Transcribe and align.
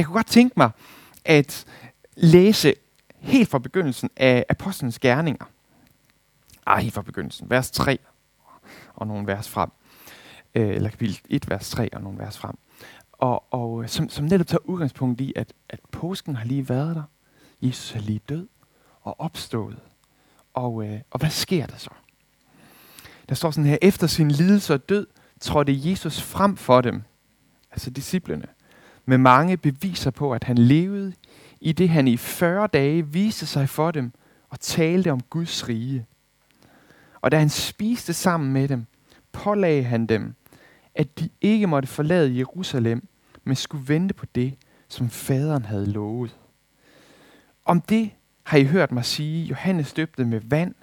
Jeg 0.00 0.06
kunne 0.06 0.14
godt 0.14 0.26
tænke 0.26 0.54
mig 0.56 0.70
at 1.24 1.66
læse 2.16 2.74
helt 3.18 3.48
fra 3.48 3.58
begyndelsen 3.58 4.10
af 4.16 4.44
Apostlenes 4.48 4.98
Gerninger. 4.98 5.44
Ej, 6.66 6.80
helt 6.80 6.94
fra 6.94 7.02
begyndelsen. 7.02 7.50
Vers 7.50 7.70
3 7.70 7.98
og 8.94 9.06
nogle 9.06 9.26
vers 9.26 9.48
frem. 9.48 9.70
Øh, 10.54 10.68
eller 10.68 10.90
kapitel 10.90 11.20
1, 11.28 11.50
vers 11.50 11.70
3 11.70 11.94
og 11.94 12.02
nogle 12.02 12.18
vers 12.18 12.38
frem. 12.38 12.58
Og, 13.12 13.54
og 13.54 13.82
øh, 13.82 13.88
som, 13.88 14.08
som 14.08 14.24
netop 14.24 14.46
tager 14.46 14.68
udgangspunkt 14.68 15.20
i, 15.20 15.32
at, 15.36 15.52
at 15.68 15.80
påsken 15.92 16.36
har 16.36 16.44
lige 16.44 16.68
været 16.68 16.96
der. 16.96 17.02
Jesus 17.62 17.94
er 17.94 18.00
lige 18.00 18.20
død 18.28 18.48
og 19.02 19.20
opstået. 19.20 19.78
Og, 20.54 20.84
øh, 20.84 21.00
og 21.10 21.18
hvad 21.20 21.30
sker 21.30 21.66
der 21.66 21.76
så? 21.76 21.90
Der 23.28 23.34
står 23.34 23.50
sådan 23.50 23.70
her, 23.70 23.78
efter 23.82 24.06
sin 24.06 24.30
lidelse 24.30 24.74
og 24.74 24.88
død, 24.88 25.06
trådte 25.40 25.90
Jesus 25.90 26.22
frem 26.22 26.56
for 26.56 26.80
dem, 26.80 27.02
altså 27.70 27.90
disciplene, 27.90 28.46
med 29.10 29.18
mange 29.18 29.56
beviser 29.56 30.10
på, 30.10 30.32
at 30.32 30.44
han 30.44 30.58
levede, 30.58 31.12
i 31.60 31.72
det 31.72 31.88
han 31.88 32.08
i 32.08 32.16
40 32.16 32.66
dage 32.66 33.06
viste 33.06 33.46
sig 33.46 33.68
for 33.68 33.90
dem 33.90 34.12
og 34.48 34.60
talte 34.60 35.12
om 35.12 35.20
Guds 35.20 35.68
rige. 35.68 36.06
Og 37.20 37.32
da 37.32 37.38
han 37.38 37.48
spiste 37.48 38.12
sammen 38.12 38.52
med 38.52 38.68
dem, 38.68 38.86
pålagde 39.32 39.82
han 39.82 40.06
dem, 40.06 40.34
at 40.94 41.18
de 41.18 41.28
ikke 41.40 41.66
måtte 41.66 41.88
forlade 41.88 42.38
Jerusalem, 42.38 43.08
men 43.44 43.56
skulle 43.56 43.88
vente 43.88 44.14
på 44.14 44.26
det, 44.34 44.54
som 44.88 45.10
faderen 45.10 45.64
havde 45.64 45.90
lovet. 45.90 46.38
Om 47.64 47.80
det 47.80 48.10
har 48.42 48.58
I 48.58 48.64
hørt 48.64 48.92
mig 48.92 49.04
sige, 49.04 49.44
Johannes 49.44 49.92
døbte 49.92 50.24
med 50.24 50.40
vand, 50.44 50.74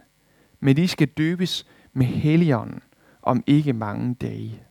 men 0.60 0.78
de 0.78 0.88
skal 0.88 1.08
døbes 1.08 1.66
med 1.94 2.06
helligånden 2.06 2.82
om 3.22 3.44
ikke 3.48 3.74
mange 3.74 4.14
dage. 4.14 4.67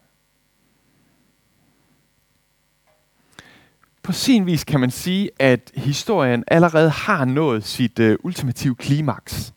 På 4.07 4.13
sin 4.13 4.47
vis 4.47 4.65
kan 4.65 4.81
man 4.81 4.91
sige, 4.91 5.31
at 5.39 5.73
historien 5.75 6.45
allerede 6.47 6.91
har 6.91 7.25
nået 7.25 7.65
sit 7.65 7.99
øh, 7.99 8.19
ultimative 8.23 8.75
klimaks. 8.75 9.55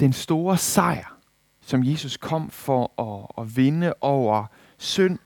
Den 0.00 0.12
store 0.12 0.56
sejr, 0.56 1.16
som 1.60 1.84
Jesus 1.84 2.16
kom 2.16 2.50
for 2.50 3.00
at, 3.00 3.42
at 3.44 3.56
vinde 3.56 3.94
over 4.00 4.46
synd, 4.78 5.18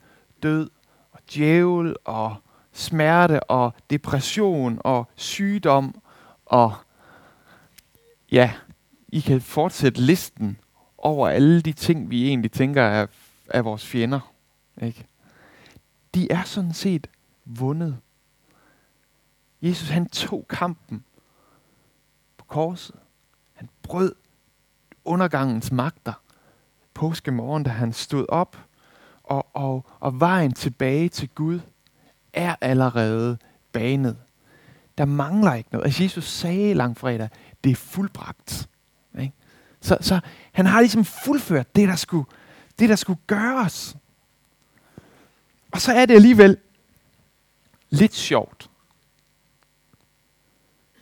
død 0.42 0.70
og 1.12 1.20
djævel 1.34 1.96
og 2.04 2.36
smerte 2.72 3.42
og 3.44 3.74
depression 3.90 4.78
og 4.84 5.08
sygdom 5.16 6.02
og 6.46 6.74
ja, 8.32 8.52
I 9.08 9.20
kan 9.20 9.40
fortsætte 9.40 10.00
listen 10.00 10.58
over 10.98 11.28
alle 11.28 11.60
de 11.60 11.72
ting, 11.72 12.10
vi 12.10 12.28
egentlig 12.28 12.52
tænker 12.52 12.82
er, 12.82 13.06
er 13.50 13.62
vores 13.62 13.86
fjender. 13.86 14.32
Ikke? 14.82 15.04
De 16.14 16.32
er 16.32 16.42
sådan 16.42 16.74
set 16.74 17.06
vundet. 17.46 17.96
Jesus 19.62 19.88
han 19.88 20.06
tog 20.06 20.46
kampen 20.48 21.04
på 22.38 22.44
korset. 22.44 22.96
Han 23.52 23.68
brød 23.82 24.14
undergangens 25.04 25.72
magter 25.72 26.12
påskemorgen, 26.94 27.62
da 27.62 27.70
han 27.70 27.92
stod 27.92 28.26
op, 28.28 28.58
og, 29.22 29.46
og, 29.52 29.84
og 30.00 30.20
vejen 30.20 30.52
tilbage 30.52 31.08
til 31.08 31.28
Gud 31.28 31.60
er 32.32 32.54
allerede 32.60 33.38
banet. 33.72 34.16
Der 34.98 35.04
mangler 35.04 35.54
ikke 35.54 35.68
noget. 35.72 35.84
Altså 35.84 36.02
Jesus 36.02 36.24
sagde 36.24 36.74
langfredag, 36.74 37.28
det 37.64 37.72
er 37.72 37.76
fuldbragt. 37.76 38.68
Ikke? 39.18 39.32
Så, 39.80 39.98
så 40.00 40.20
han 40.52 40.66
har 40.66 40.80
ligesom 40.80 41.04
fuldført 41.04 41.76
det, 41.76 41.88
der 41.88 41.96
skulle, 41.96 42.24
det, 42.78 42.88
der 42.88 42.96
skulle 42.96 43.20
gøres. 43.26 43.96
Og 45.72 45.80
så 45.80 45.92
er 45.92 46.06
det 46.06 46.14
alligevel 46.14 46.56
lidt 47.90 48.14
sjovt. 48.14 48.70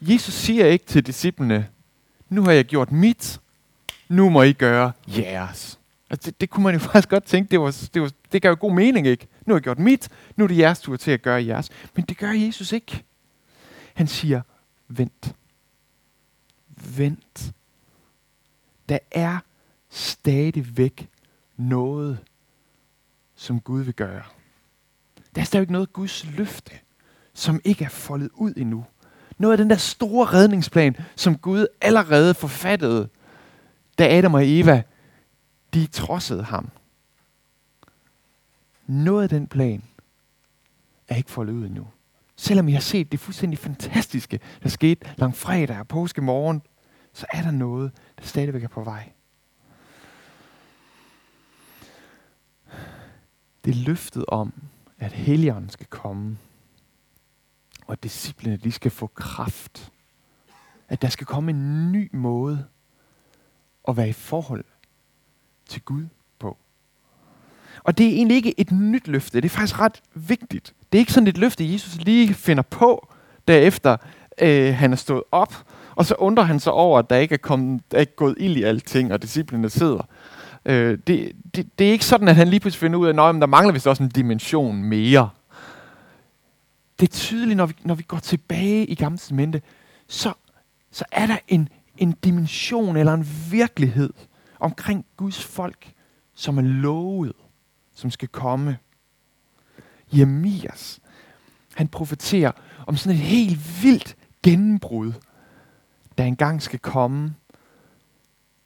Jesus 0.01 0.35
siger 0.35 0.67
ikke 0.67 0.85
til 0.85 1.07
disciplene, 1.07 1.69
nu 2.29 2.43
har 2.43 2.53
jeg 2.53 2.65
gjort 2.65 2.93
mit, 2.93 3.41
nu 4.09 4.31
må 4.31 4.43
I 4.43 4.53
gøre 4.53 4.93
jeres. 5.09 5.79
Altså 6.11 6.31
det, 6.31 6.41
det 6.41 6.51
kunne 6.51 6.65
man 6.65 6.75
jo 6.75 6.81
faktisk 6.91 7.09
godt 7.09 7.25
tænke, 7.25 7.51
det, 7.51 7.61
var, 7.61 7.89
det, 7.95 8.03
var, 8.03 8.11
det 8.33 8.43
gav 8.43 8.51
jo 8.51 8.57
god 8.61 8.73
mening, 8.73 9.07
ikke? 9.07 9.27
Nu 9.47 9.55
har 9.55 9.59
jeg 9.59 9.63
gjort 9.63 9.79
mit, 9.79 10.09
nu 10.37 10.45
er 10.45 10.49
det 10.49 10.59
jeres 10.59 10.81
tur 10.81 10.97
til 10.97 11.11
at 11.11 11.23
gøre 11.23 11.45
jeres. 11.47 11.71
Men 11.95 12.05
det 12.05 12.19
gør 12.19 12.31
Jesus 12.31 12.73
ikke. 12.73 13.05
Han 13.95 14.07
siger, 14.07 14.43
vent. 14.89 15.35
Vent. 16.97 17.53
Der 18.89 18.99
er 19.11 19.39
stadigvæk 19.91 21.09
noget, 21.57 22.19
som 23.35 23.61
Gud 23.61 23.83
vil 23.83 23.95
gøre. 23.95 24.23
Der 25.35 25.41
er 25.41 25.45
stadigvæk 25.45 25.71
noget 25.71 25.93
Guds 25.93 26.25
løfte, 26.25 26.73
som 27.35 27.61
ikke 27.65 27.85
er 27.85 27.89
foldet 27.89 28.31
ud 28.35 28.53
endnu. 28.57 28.85
Noget 29.39 29.53
af 29.53 29.59
den 29.59 29.71
der 29.71 29.77
store 29.77 30.27
redningsplan, 30.27 30.97
som 31.17 31.39
Gud 31.39 31.67
allerede 31.81 32.35
forfattede, 32.35 33.09
da 33.99 34.19
Adam 34.19 34.35
og 34.35 34.43
Eva, 34.45 34.83
de 35.75 35.87
trodsede 35.87 36.43
ham. 36.43 36.71
Noget 38.87 39.23
af 39.23 39.29
den 39.29 39.47
plan 39.47 39.83
er 41.09 41.17
ikke 41.17 41.31
foldet 41.31 41.53
ud 41.53 41.67
endnu. 41.67 41.87
Selvom 42.37 42.69
I 42.69 42.73
har 42.73 42.81
set 42.81 43.13
det 43.13 43.21
fuldstændig 43.21 43.59
fantastiske, 43.59 44.41
der 44.63 44.69
skete 44.69 45.07
langfredag 45.17 45.79
og 45.79 45.89
påske 45.89 46.23
morgen, 46.23 46.63
så 47.13 47.27
er 47.33 47.43
der 47.43 47.51
noget, 47.51 47.93
der 48.19 48.25
stadigvæk 48.25 48.65
er 48.65 48.69
på 48.69 48.85
vej. 48.85 49.13
Det 53.65 53.71
er 53.71 53.85
løftet 53.85 54.25
om, 54.29 54.53
at 54.99 55.13
Helligånden 55.13 55.71
skal 55.71 55.87
komme, 55.87 56.39
og 57.87 58.03
disciplene 58.03 58.57
de 58.57 58.73
skal 58.73 58.91
få 58.91 59.07
kraft. 59.07 59.93
At 60.89 61.03
der 61.03 61.09
skal 61.09 61.27
komme 61.27 61.51
en 61.51 61.93
ny 61.93 62.11
måde 62.13 62.65
at 63.89 63.97
være 63.97 64.09
i 64.09 64.13
forhold 64.13 64.65
til 65.69 65.83
Gud 65.83 66.07
på. 66.39 66.57
Og 67.85 67.99
det 67.99 68.07
er 68.07 68.11
egentlig 68.11 68.37
ikke 68.37 68.61
et 68.61 68.73
nyt 68.73 69.09
løfte. 69.09 69.41
Det 69.41 69.45
er 69.45 69.51
faktisk 69.51 69.81
ret 69.81 70.03
vigtigt. 70.15 70.75
Det 70.93 70.99
er 70.99 71.01
ikke 71.01 71.13
sådan 71.13 71.27
et 71.27 71.39
løfte, 71.39 71.73
Jesus 71.73 71.97
lige 71.97 72.35
finder 72.35 72.63
på, 72.63 73.09
derefter 73.49 73.97
øh, 74.41 74.75
han 74.75 74.93
er 74.93 74.97
stået 74.97 75.23
op, 75.33 75.55
og 75.95 76.07
så 76.07 76.15
undrer 76.15 76.45
han 76.45 76.61
sig 76.61 76.73
over, 76.73 76.99
at 76.99 77.11
der 77.11 77.17
ikke 77.17 77.33
er, 77.33 77.39
kommet, 77.39 77.83
der 77.91 77.97
er 77.97 78.01
ikke 78.01 78.17
gået 78.17 78.35
ild 78.39 78.57
i 78.57 78.63
alting, 78.63 79.13
og 79.13 79.23
disciplene 79.23 79.71
sidder. 79.71 80.09
Øh, 80.67 80.99
det, 81.07 81.33
det, 81.55 81.79
det 81.79 81.89
er 81.89 81.93
ikke 81.93 82.05
sådan, 82.05 82.29
at 82.29 82.37
han 82.37 82.49
lige 82.49 82.61
pludselig 82.61 82.81
finder 82.81 82.99
ud 82.99 83.07
af, 83.07 83.29
at 83.29 83.35
der 83.35 83.47
mangler 83.47 83.73
vist 83.73 83.87
også 83.87 84.03
en 84.03 84.09
dimension 84.09 84.83
mere. 84.83 85.31
Det 87.01 87.09
er 87.09 87.13
tydeligt, 87.13 87.57
når 87.57 87.67
vi, 87.67 87.75
når 87.83 87.95
vi 87.95 88.03
går 88.03 88.19
tilbage 88.19 88.87
i 88.87 88.95
gamle 88.95 89.19
Testamente, 89.19 89.63
så, 90.09 90.33
så 90.91 91.05
er 91.13 91.27
der 91.27 91.39
en, 91.49 91.69
en 91.97 92.13
dimension 92.13 92.97
eller 92.97 93.15
en 93.15 93.27
virkelighed 93.51 94.13
omkring 94.61 95.07
Guds 95.17 95.45
folk, 95.45 95.93
som 96.35 96.59
er 96.59 96.63
lovet, 96.63 97.33
som 97.95 98.11
skal 98.11 98.29
komme. 98.29 98.79
Jeremias, 100.13 101.01
han 101.75 101.89
profeterer 101.89 102.53
om 102.87 102.97
sådan 102.97 103.19
et 103.19 103.25
helt 103.25 103.83
vildt 103.83 104.17
gennembrud, 104.43 105.13
der 106.19 106.25
engang 106.25 106.63
skal 106.63 106.79
komme, 106.79 107.35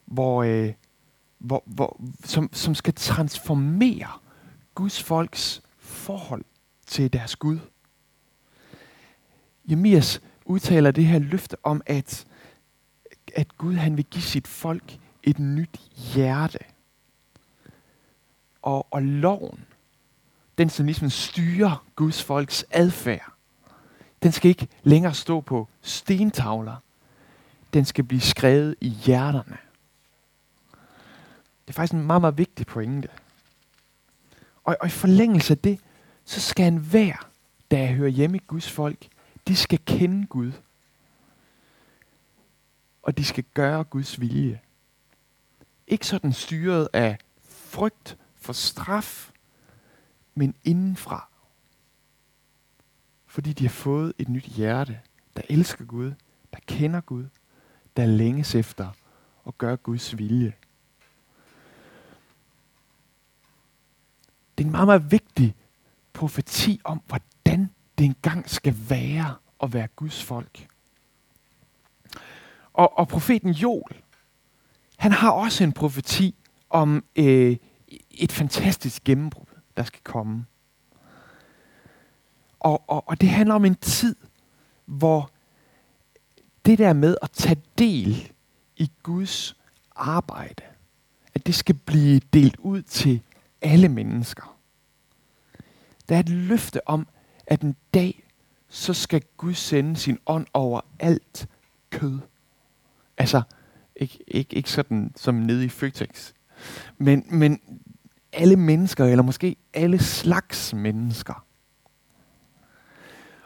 hvor, 0.06 0.42
øh, 0.42 0.72
hvor, 1.38 1.62
hvor, 1.66 2.00
som, 2.24 2.50
som 2.52 2.74
skal 2.74 2.94
transformere 2.94 4.08
Guds 4.74 5.02
folks 5.02 5.62
forhold 5.78 6.44
til 6.86 7.12
deres 7.12 7.36
Gud. 7.36 7.58
Jeremias 9.68 10.20
udtaler 10.44 10.90
det 10.90 11.04
her 11.04 11.18
løfte 11.18 11.56
om, 11.62 11.82
at, 11.86 12.26
at 13.34 13.58
Gud 13.58 13.74
han 13.74 13.96
vil 13.96 14.04
give 14.04 14.22
sit 14.22 14.46
folk 14.46 14.98
et 15.22 15.38
nyt 15.38 15.80
hjerte. 16.14 16.58
Og, 18.62 18.86
og 18.90 19.02
loven, 19.02 19.64
den 20.58 20.70
som 20.70 20.86
ligesom 20.86 21.10
styrer 21.10 21.86
Guds 21.96 22.24
folks 22.24 22.64
adfærd, 22.70 23.32
den 24.22 24.32
skal 24.32 24.48
ikke 24.48 24.68
længere 24.82 25.14
stå 25.14 25.40
på 25.40 25.68
stentavler. 25.82 26.76
Den 27.72 27.84
skal 27.84 28.04
blive 28.04 28.20
skrevet 28.20 28.74
i 28.80 28.88
hjerterne. 28.88 29.56
Det 31.66 31.68
er 31.68 31.72
faktisk 31.72 31.92
en 31.92 32.06
meget, 32.06 32.20
meget 32.20 32.38
vigtig 32.38 32.66
pointe. 32.66 33.08
Og, 34.64 34.76
og 34.80 34.86
i 34.86 34.90
forlængelse 34.90 35.52
af 35.52 35.58
det, 35.58 35.80
så 36.24 36.40
skal 36.40 36.66
en 36.66 36.76
hver, 36.76 37.28
der 37.70 37.86
hører 37.86 38.08
hjemme 38.08 38.36
i 38.36 38.42
Guds 38.46 38.70
folk, 38.70 39.08
de 39.48 39.56
skal 39.56 39.78
kende 39.86 40.26
Gud. 40.26 40.52
Og 43.02 43.18
de 43.18 43.24
skal 43.24 43.44
gøre 43.54 43.84
Guds 43.84 44.20
vilje. 44.20 44.60
Ikke 45.86 46.06
sådan 46.06 46.32
styret 46.32 46.88
af 46.92 47.18
frygt 47.48 48.18
for 48.36 48.52
straf, 48.52 49.32
men 50.34 50.54
indenfra. 50.64 51.28
Fordi 53.26 53.52
de 53.52 53.64
har 53.64 53.70
fået 53.70 54.12
et 54.18 54.28
nyt 54.28 54.44
hjerte, 54.44 55.00
der 55.36 55.42
elsker 55.48 55.84
Gud, 55.84 56.12
der 56.52 56.58
kender 56.66 57.00
Gud, 57.00 57.26
der 57.96 58.06
længes 58.06 58.54
efter 58.54 58.90
at 59.46 59.58
gøre 59.58 59.76
Guds 59.76 60.18
vilje. 60.18 60.54
Det 64.58 64.64
er 64.64 64.68
en 64.68 64.72
meget, 64.72 64.86
meget 64.86 65.10
vigtig 65.10 65.54
profeti 66.12 66.80
om, 66.84 67.02
hvordan 67.06 67.27
det 67.98 68.04
engang 68.04 68.50
skal 68.50 68.76
være 68.88 69.34
at 69.62 69.72
være 69.72 69.86
Guds 69.96 70.24
folk. 70.24 70.68
Og, 72.72 72.98
og 72.98 73.08
profeten 73.08 73.50
Joel, 73.50 74.02
han 74.96 75.12
har 75.12 75.30
også 75.30 75.64
en 75.64 75.72
profeti 75.72 76.34
om 76.70 77.04
øh, 77.16 77.56
et 78.10 78.32
fantastisk 78.32 79.04
gennembrud, 79.04 79.46
der 79.76 79.82
skal 79.82 80.00
komme. 80.04 80.46
Og, 82.60 82.90
og, 82.90 83.08
og 83.08 83.20
det 83.20 83.28
handler 83.28 83.54
om 83.54 83.64
en 83.64 83.74
tid, 83.74 84.16
hvor 84.84 85.30
det 86.66 86.78
der 86.78 86.92
med 86.92 87.16
at 87.22 87.30
tage 87.30 87.62
del 87.78 88.32
i 88.76 88.90
Guds 89.02 89.56
arbejde, 89.96 90.62
at 91.34 91.46
det 91.46 91.54
skal 91.54 91.74
blive 91.74 92.20
delt 92.32 92.56
ud 92.56 92.82
til 92.82 93.22
alle 93.62 93.88
mennesker. 93.88 94.56
Der 96.08 96.16
er 96.16 96.20
et 96.20 96.28
løfte 96.28 96.88
om, 96.88 97.06
at 97.48 97.62
en 97.62 97.76
dag, 97.94 98.24
så 98.68 98.94
skal 98.94 99.22
Gud 99.36 99.54
sende 99.54 99.96
sin 99.96 100.18
ånd 100.26 100.46
over 100.54 100.80
alt 100.98 101.48
kød. 101.90 102.18
Altså, 103.16 103.42
ikke, 103.96 104.18
ikke, 104.26 104.56
ikke 104.56 104.70
sådan 104.70 105.12
som 105.16 105.34
nede 105.34 105.64
i 105.64 105.68
Føtex, 105.68 106.32
men, 106.98 107.24
men 107.30 107.60
alle 108.32 108.56
mennesker, 108.56 109.04
eller 109.04 109.22
måske 109.22 109.56
alle 109.74 109.98
slags 109.98 110.74
mennesker. 110.74 111.44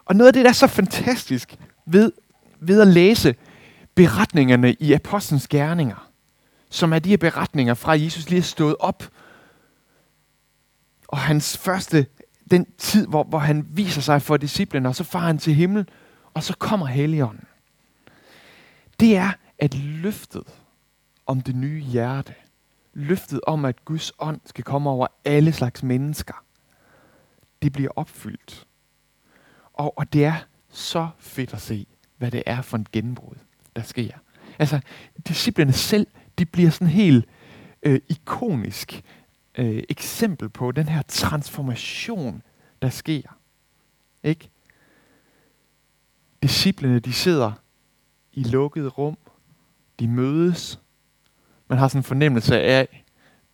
Og 0.04 0.16
noget 0.16 0.28
af 0.28 0.32
det, 0.32 0.44
der 0.44 0.50
er 0.50 0.54
så 0.54 0.66
fantastisk 0.66 1.56
ved, 1.86 2.12
ved 2.60 2.80
at 2.80 2.88
læse 2.88 3.34
beretningerne 3.94 4.72
i 4.72 4.92
Apostlenes 4.92 5.48
Gerninger, 5.48 6.10
som 6.70 6.92
er 6.92 6.98
de 6.98 7.10
her 7.10 7.16
beretninger 7.16 7.74
fra 7.74 7.92
Jesus 7.92 8.30
lige 8.30 8.38
er 8.38 8.42
stået 8.42 8.76
op, 8.80 9.10
og 11.08 11.18
hans 11.18 11.58
første, 11.58 12.06
den 12.52 12.66
tid, 12.78 13.06
hvor, 13.06 13.24
hvor 13.24 13.38
han 13.38 13.66
viser 13.70 14.00
sig 14.00 14.22
for 14.22 14.36
disciplene, 14.36 14.88
og 14.88 14.94
så 14.94 15.04
farer 15.04 15.26
han 15.26 15.38
til 15.38 15.54
himmel, 15.54 15.88
og 16.34 16.42
så 16.42 16.56
kommer 16.58 16.86
Helligånden. 16.86 17.44
Det 19.00 19.16
er, 19.16 19.32
at 19.58 19.74
løftet 19.74 20.44
om 21.26 21.40
det 21.40 21.56
nye 21.56 21.80
hjerte, 21.80 22.34
løftet 22.94 23.40
om, 23.46 23.64
at 23.64 23.84
Guds 23.84 24.12
ånd 24.18 24.40
skal 24.44 24.64
komme 24.64 24.90
over 24.90 25.06
alle 25.24 25.52
slags 25.52 25.82
mennesker, 25.82 26.44
det 27.62 27.72
bliver 27.72 27.90
opfyldt. 27.96 28.66
Og, 29.72 29.98
og 29.98 30.12
det 30.12 30.24
er 30.24 30.36
så 30.70 31.08
fedt 31.18 31.54
at 31.54 31.60
se, 31.60 31.86
hvad 32.18 32.30
det 32.30 32.42
er 32.46 32.62
for 32.62 32.76
en 32.76 32.86
gennembrud, 32.92 33.36
der 33.76 33.82
sker. 33.82 34.12
Altså, 34.58 34.80
disciplene 35.28 35.72
selv, 35.72 36.06
de 36.38 36.44
bliver 36.46 36.70
sådan 36.70 36.88
helt 36.88 37.24
øh, 37.82 38.00
ikonisk 38.08 39.02
øh, 39.58 39.82
eksempel 39.88 40.48
på 40.48 40.72
den 40.72 40.88
her 40.88 41.02
transformation, 41.08 42.42
der 42.82 42.88
sker. 42.90 43.22
Ikke? 44.22 44.50
Disciplene, 46.42 46.98
de 46.98 47.12
sidder 47.12 47.52
i 48.32 48.42
lukkede 48.42 48.88
rum, 48.88 49.16
de 50.00 50.08
mødes. 50.08 50.80
Man 51.68 51.78
har 51.78 51.88
sådan 51.88 51.98
en 51.98 52.04
fornemmelse 52.04 52.60
af, 52.60 53.04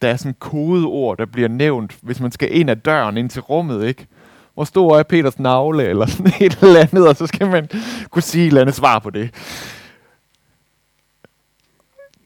der 0.03 0.09
er 0.09 0.17
sådan 0.17 0.37
kodeord, 0.39 1.19
der 1.19 1.27
bliver 1.27 1.49
nævnt, 1.49 1.99
hvis 2.03 2.21
man 2.21 2.33
skal 2.33 2.57
ind 2.57 2.71
ad 2.71 2.77
døren 2.77 3.17
ind 3.17 3.31
til 3.31 3.43
rummet, 3.43 3.85
ikke? 3.85 4.07
Hvor 4.55 4.65
stor 4.65 4.99
er 4.99 5.03
Peters 5.03 5.39
navle, 5.39 5.85
eller 5.85 6.07
sådan 6.07 6.33
et 6.47 6.59
eller 6.63 6.81
andet, 6.81 7.09
og 7.09 7.17
så 7.17 7.27
skal 7.27 7.51
man 7.51 7.69
kunne 8.11 8.23
sige 8.23 8.43
et 8.43 8.49
eller 8.49 8.61
andet 8.61 8.75
svar 8.75 8.99
på 8.99 9.11
det. 9.11 9.35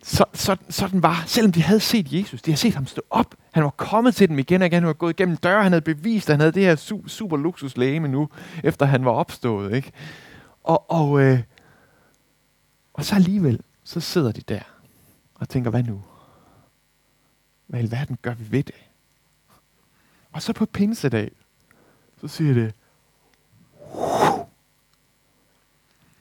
Så, 0.03 0.25
så, 0.35 0.57
sådan 0.69 1.03
var, 1.03 1.25
selvom 1.27 1.53
de 1.53 1.63
havde 1.63 1.81
set 1.81 2.13
Jesus, 2.13 2.43
de 2.43 2.51
havde 2.51 2.61
set 2.61 2.75
ham 2.75 2.87
stå 2.87 3.03
op, 3.11 3.35
han 3.53 3.65
var 3.65 3.71
kommet 3.71 4.15
til 4.15 4.29
dem 4.29 4.39
igen 4.39 4.63
og 4.63 4.67
igen, 4.67 4.75
han 4.83 4.87
var 4.87 4.93
gået 4.93 5.21
igennem 5.21 5.37
døre, 5.37 5.63
han 5.63 5.73
havde 5.73 5.83
bevist, 5.83 6.31
at 6.31 6.33
han 6.33 6.41
havde 6.41 6.53
det 6.53 6.63
her 6.63 6.77
su- 6.77 7.09
super 7.09 7.37
luksuslæge 7.37 8.01
nu, 8.01 8.29
efter 8.65 8.87
han 8.87 9.05
var 9.05 9.11
opstået. 9.11 9.75
Ikke? 9.75 9.93
Og, 10.63 10.91
og, 10.91 11.21
øh, 11.21 11.43
og 12.93 13.05
så 13.05 13.15
alligevel, 13.15 13.61
så 13.85 14.01
sidder 14.01 14.33
de 14.33 14.41
der 14.41 14.61
og 15.35 15.49
tænker, 15.49 15.71
hvad 15.71 15.83
nu? 15.83 16.03
Hvad 17.67 17.81
i 17.81 17.83
alverden 17.83 18.19
gør 18.23 18.35
vi 18.35 18.53
ved 18.53 18.63
det? 18.63 18.75
Og 20.33 20.43
så 20.43 20.53
på 20.53 20.67
pinsedag, 20.67 21.31
så 22.21 22.29
siger 22.29 22.55
det, 22.55 22.75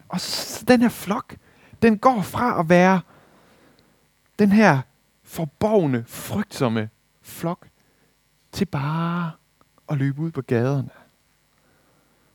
og 0.09 0.21
så 0.21 0.65
den 0.67 0.81
her 0.81 0.89
flok, 0.89 1.35
den 1.81 1.97
går 1.97 2.21
fra 2.21 2.59
at 2.59 2.69
være 2.69 3.01
den 4.39 4.51
her 4.51 4.81
forborgne, 5.23 6.03
frygtsomme 6.07 6.89
flok, 7.21 7.67
til 8.51 8.65
bare 8.65 9.31
at 9.89 9.97
løbe 9.97 10.21
ud 10.21 10.31
på 10.31 10.41
gaderne 10.41 10.89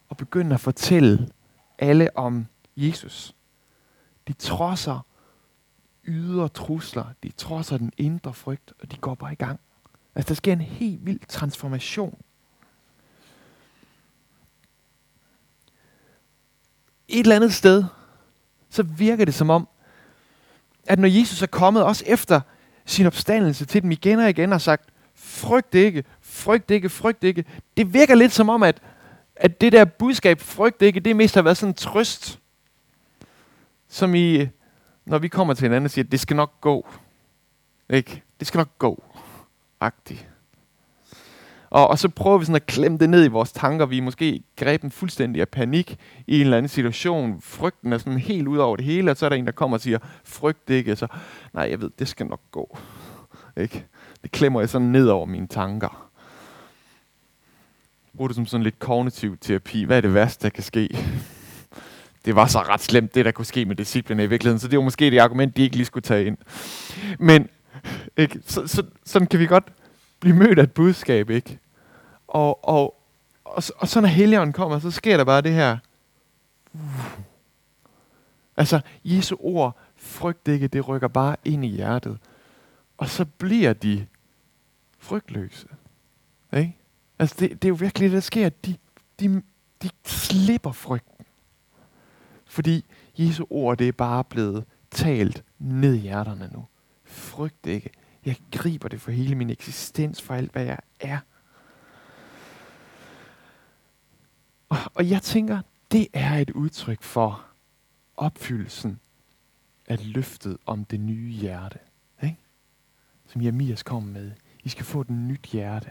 og 0.08 0.16
begynde 0.16 0.54
at 0.54 0.60
fortælle 0.60 1.28
alle 1.78 2.16
om 2.16 2.46
Jesus. 2.76 3.34
De 4.28 4.32
trodser 4.32 5.06
ydre 6.04 6.48
trusler, 6.48 7.04
de 7.22 7.30
trodser 7.30 7.76
den 7.76 7.92
indre 7.96 8.34
frygt, 8.34 8.72
og 8.82 8.92
de 8.92 8.96
går 8.96 9.14
bare 9.14 9.32
i 9.32 9.36
gang. 9.36 9.60
Altså, 10.14 10.28
der 10.28 10.34
sker 10.34 10.52
en 10.52 10.60
helt 10.60 11.06
vild 11.06 11.20
transformation. 11.28 12.18
Et 17.08 17.20
eller 17.20 17.36
andet 17.36 17.54
sted, 17.54 17.84
så 18.70 18.82
virker 18.82 19.24
det 19.24 19.34
som 19.34 19.50
om, 19.50 19.68
at 20.86 20.98
når 20.98 21.08
Jesus 21.08 21.42
er 21.42 21.46
kommet, 21.46 21.82
også 21.82 22.04
efter 22.06 22.40
sin 22.84 23.06
opstandelse 23.06 23.64
til 23.64 23.82
dem 23.82 23.90
igen 23.90 24.18
og 24.18 24.30
igen, 24.30 24.52
og 24.52 24.60
sagt, 24.60 24.88
frygt 25.14 25.74
ikke, 25.74 26.04
frygt 26.20 26.70
ikke, 26.70 26.88
frygt 26.88 27.24
ikke. 27.24 27.44
Det 27.76 27.94
virker 27.94 28.14
lidt 28.14 28.32
som 28.32 28.48
om, 28.48 28.62
at, 28.62 28.80
at 29.36 29.60
det 29.60 29.72
der 29.72 29.84
budskab, 29.84 30.40
frygt 30.40 30.82
ikke, 30.82 31.00
det 31.00 31.16
mest 31.16 31.34
har 31.34 31.42
været 31.42 31.56
sådan 31.56 31.70
en 31.70 31.74
trøst, 31.74 32.38
som 33.88 34.14
i, 34.14 34.46
når 35.04 35.18
vi 35.18 35.28
kommer 35.28 35.54
til 35.54 35.62
hinanden 35.62 35.84
og 35.84 35.90
siger, 35.90 36.04
det 36.04 36.20
skal 36.20 36.36
nok 36.36 36.60
gå. 36.60 36.88
Ikke? 37.90 38.22
Det 38.38 38.46
skal 38.46 38.58
nok 38.58 38.78
gå. 38.78 39.02
Agtigt. 39.80 40.28
Og, 41.70 41.88
og 41.88 41.98
så 41.98 42.08
prøver 42.08 42.38
vi 42.38 42.44
sådan 42.44 42.56
at 42.56 42.66
klemme 42.66 42.98
det 42.98 43.10
ned 43.10 43.24
i 43.24 43.28
vores 43.28 43.52
tanker. 43.52 43.86
Vi 43.86 43.98
er 43.98 44.02
måske 44.02 44.42
greben 44.56 44.90
fuldstændig 44.90 45.40
af 45.40 45.48
panik 45.48 45.96
i 46.26 46.34
en 46.34 46.40
eller 46.40 46.56
anden 46.56 46.68
situation. 46.68 47.40
Frygten 47.40 47.92
er 47.92 47.98
sådan 47.98 48.18
helt 48.18 48.48
ud 48.48 48.58
over 48.58 48.76
det 48.76 48.84
hele, 48.84 49.10
og 49.10 49.16
så 49.16 49.26
er 49.26 49.28
der 49.28 49.36
en, 49.36 49.46
der 49.46 49.52
kommer 49.52 49.76
og 49.76 49.80
siger, 49.80 49.98
frygt 50.24 50.70
ikke. 50.70 50.96
Så, 50.96 51.06
nej, 51.54 51.68
jeg 51.70 51.80
ved, 51.80 51.90
det 51.98 52.08
skal 52.08 52.26
nok 52.26 52.40
gå. 52.50 52.78
Ikke? 53.56 53.84
Det 54.22 54.30
klemmer 54.30 54.60
jeg 54.60 54.68
sådan 54.68 54.86
ned 54.86 55.08
over 55.08 55.26
mine 55.26 55.46
tanker. 55.46 56.08
Brug 58.16 58.28
det 58.28 58.36
som 58.36 58.46
sådan 58.46 58.64
lidt 58.64 58.78
kognitiv 58.78 59.36
terapi. 59.40 59.82
Hvad 59.82 59.96
er 59.96 60.00
det 60.00 60.14
værste, 60.14 60.42
der 60.42 60.48
kan 60.48 60.62
ske? 60.62 60.88
Det 62.24 62.36
var 62.36 62.46
så 62.46 62.58
ret 62.58 62.80
slemt, 62.80 63.14
det 63.14 63.24
der 63.24 63.30
kunne 63.30 63.44
ske 63.44 63.64
med 63.64 63.76
disciplene 63.76 64.24
i 64.24 64.26
virkeligheden. 64.26 64.58
Så 64.58 64.68
det 64.68 64.78
var 64.78 64.84
måske 64.84 65.10
det 65.10 65.18
argument, 65.18 65.56
de 65.56 65.62
ikke 65.62 65.76
lige 65.76 65.86
skulle 65.86 66.02
tage 66.02 66.26
ind. 66.26 66.36
Men 67.18 67.48
ikke? 68.16 68.40
Så, 68.46 68.66
så, 68.66 68.82
sådan 69.04 69.28
kan 69.28 69.40
vi 69.40 69.46
godt 69.46 69.64
blive 70.26 70.38
mødt 70.38 70.58
af 70.58 70.62
et 70.62 70.72
budskab, 70.72 71.30
ikke? 71.30 71.58
Og, 72.28 72.68
og, 72.68 73.00
og, 73.44 73.62
og 73.76 73.88
så 73.88 74.00
når 74.00 74.08
Helligånden 74.08 74.52
kommer, 74.52 74.78
så 74.78 74.90
sker 74.90 75.16
der 75.16 75.24
bare 75.24 75.40
det 75.40 75.52
her. 75.52 75.78
Altså, 78.56 78.80
Jesu 79.04 79.36
ord, 79.40 79.76
frygt 79.96 80.48
ikke, 80.48 80.68
det 80.68 80.88
rykker 80.88 81.08
bare 81.08 81.36
ind 81.44 81.64
i 81.64 81.68
hjertet. 81.68 82.18
Og 82.98 83.08
så 83.08 83.24
bliver 83.24 83.72
de 83.72 84.06
frygtløse. 84.98 85.68
Ikke? 86.56 86.76
Altså, 87.18 87.36
det, 87.38 87.50
det 87.50 87.64
er 87.64 87.68
jo 87.68 87.74
virkelig 87.80 88.10
det, 88.10 88.14
der 88.14 88.20
sker. 88.20 88.48
De, 88.48 88.76
de, 89.20 89.42
de 89.82 89.90
slipper 90.04 90.72
frygten. 90.72 91.26
Fordi 92.46 92.84
Jesu 93.18 93.46
ord, 93.50 93.78
det 93.78 93.88
er 93.88 93.92
bare 93.92 94.24
blevet 94.24 94.64
talt 94.90 95.44
ned 95.58 95.94
i 95.94 95.98
hjerterne 95.98 96.50
nu. 96.52 96.64
Frygt 97.04 97.66
ikke. 97.66 97.90
Jeg 98.26 98.36
griber 98.52 98.88
det 98.88 99.00
for 99.00 99.10
hele 99.10 99.34
min 99.34 99.50
eksistens, 99.50 100.22
for 100.22 100.34
alt 100.34 100.52
hvad 100.52 100.64
jeg 100.64 100.78
er. 101.00 101.18
Og, 104.68 104.78
og 104.94 105.10
jeg 105.10 105.22
tænker, 105.22 105.62
det 105.92 106.08
er 106.12 106.34
et 106.34 106.50
udtryk 106.50 107.02
for 107.02 107.44
opfyldelsen 108.16 109.00
af 109.86 110.12
løftet 110.14 110.58
om 110.66 110.84
det 110.84 111.00
nye 111.00 111.30
hjerte. 111.30 111.78
Ikke? 112.22 112.36
Som 113.26 113.42
Jeremias 113.42 113.82
kom 113.82 114.02
med. 114.02 114.32
I 114.64 114.68
skal 114.68 114.84
få 114.84 115.00
et 115.00 115.10
nyt 115.10 115.46
hjerte. 115.46 115.90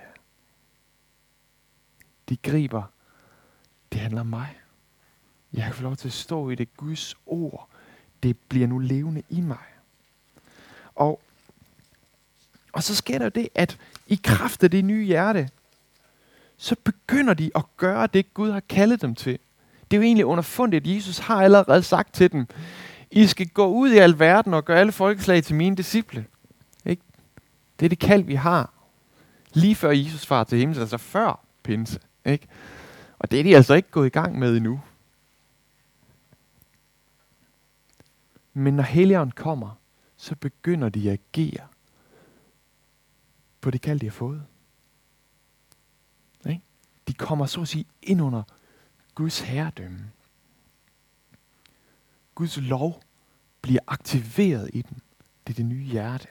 De 2.29 2.37
griber, 2.37 2.83
det 3.91 3.99
handler 3.99 4.21
om 4.21 4.27
mig. 4.27 4.59
Jeg 5.53 5.63
kan 5.63 5.73
få 5.73 5.83
lov 5.83 5.95
til 5.95 6.07
at 6.07 6.13
stå 6.13 6.49
i 6.49 6.55
det 6.55 6.77
Guds 6.77 7.15
ord. 7.25 7.69
Det 8.23 8.37
bliver 8.37 8.67
nu 8.67 8.77
levende 8.77 9.23
i 9.29 9.41
mig. 9.41 9.65
Og, 10.95 11.21
og 12.75 12.83
så 12.83 12.95
sker 12.95 13.19
der 13.19 13.29
det, 13.29 13.49
at 13.55 13.77
i 14.07 14.19
kraft 14.23 14.63
af 14.63 14.71
det 14.71 14.85
nye 14.85 15.05
hjerte, 15.05 15.49
så 16.57 16.75
begynder 16.83 17.33
de 17.33 17.51
at 17.55 17.63
gøre 17.77 18.07
det, 18.07 18.33
Gud 18.33 18.51
har 18.51 18.59
kaldet 18.59 19.01
dem 19.01 19.15
til. 19.15 19.39
Det 19.91 19.97
er 19.97 20.01
jo 20.01 20.03
egentlig 20.03 20.25
underfundet, 20.25 20.77
at 20.81 20.95
Jesus 20.95 21.17
har 21.17 21.43
allerede 21.43 21.83
sagt 21.83 22.13
til 22.13 22.31
dem, 22.31 22.47
I 23.11 23.27
skal 23.27 23.47
gå 23.47 23.67
ud 23.67 23.91
i 23.91 23.97
al 23.97 24.19
verden 24.19 24.53
og 24.53 24.65
gøre 24.65 24.79
alle 24.79 24.91
folkeslag 24.91 25.43
til 25.43 25.55
mine 25.55 25.75
disciple. 25.75 26.25
Ikke? 26.85 27.01
Det 27.79 27.85
er 27.85 27.89
det 27.89 27.99
kald, 27.99 28.23
vi 28.23 28.35
har. 28.35 28.73
Lige 29.53 29.75
før 29.75 29.91
Jesus 29.91 30.25
far 30.25 30.43
til 30.43 30.57
himlen, 30.57 30.81
altså 30.81 30.97
før 30.97 31.45
pinse. 31.63 31.99
Ikke? 32.25 32.47
Og 33.19 33.31
det 33.31 33.39
er 33.39 33.43
de 33.43 33.55
altså 33.55 33.73
ikke 33.73 33.91
gået 33.91 34.05
i 34.05 34.09
gang 34.09 34.39
med 34.39 34.57
endnu. 34.57 34.81
Men 38.53 38.73
når 38.73 38.83
Helligånden 38.83 39.31
kommer, 39.31 39.69
så 40.17 40.35
begynder 40.35 40.89
de 40.89 41.11
at 41.11 41.19
agere 41.33 41.67
på 43.65 43.71
det 43.71 43.81
kald, 43.81 43.99
de 43.99 44.05
har 44.05 44.11
fået. 44.11 44.43
Ikke? 46.49 46.61
De 47.07 47.13
kommer 47.13 47.45
så 47.45 47.61
at 47.61 47.67
sige 47.67 47.85
ind 48.01 48.21
under 48.21 48.43
Guds 49.15 49.39
herredømme. 49.39 50.11
Guds 52.35 52.57
lov 52.57 53.03
bliver 53.61 53.79
aktiveret 53.87 54.69
i 54.73 54.81
dem. 54.81 55.01
Det 55.47 55.53
er 55.53 55.55
det 55.55 55.65
nye 55.65 55.83
hjerte. 55.83 56.27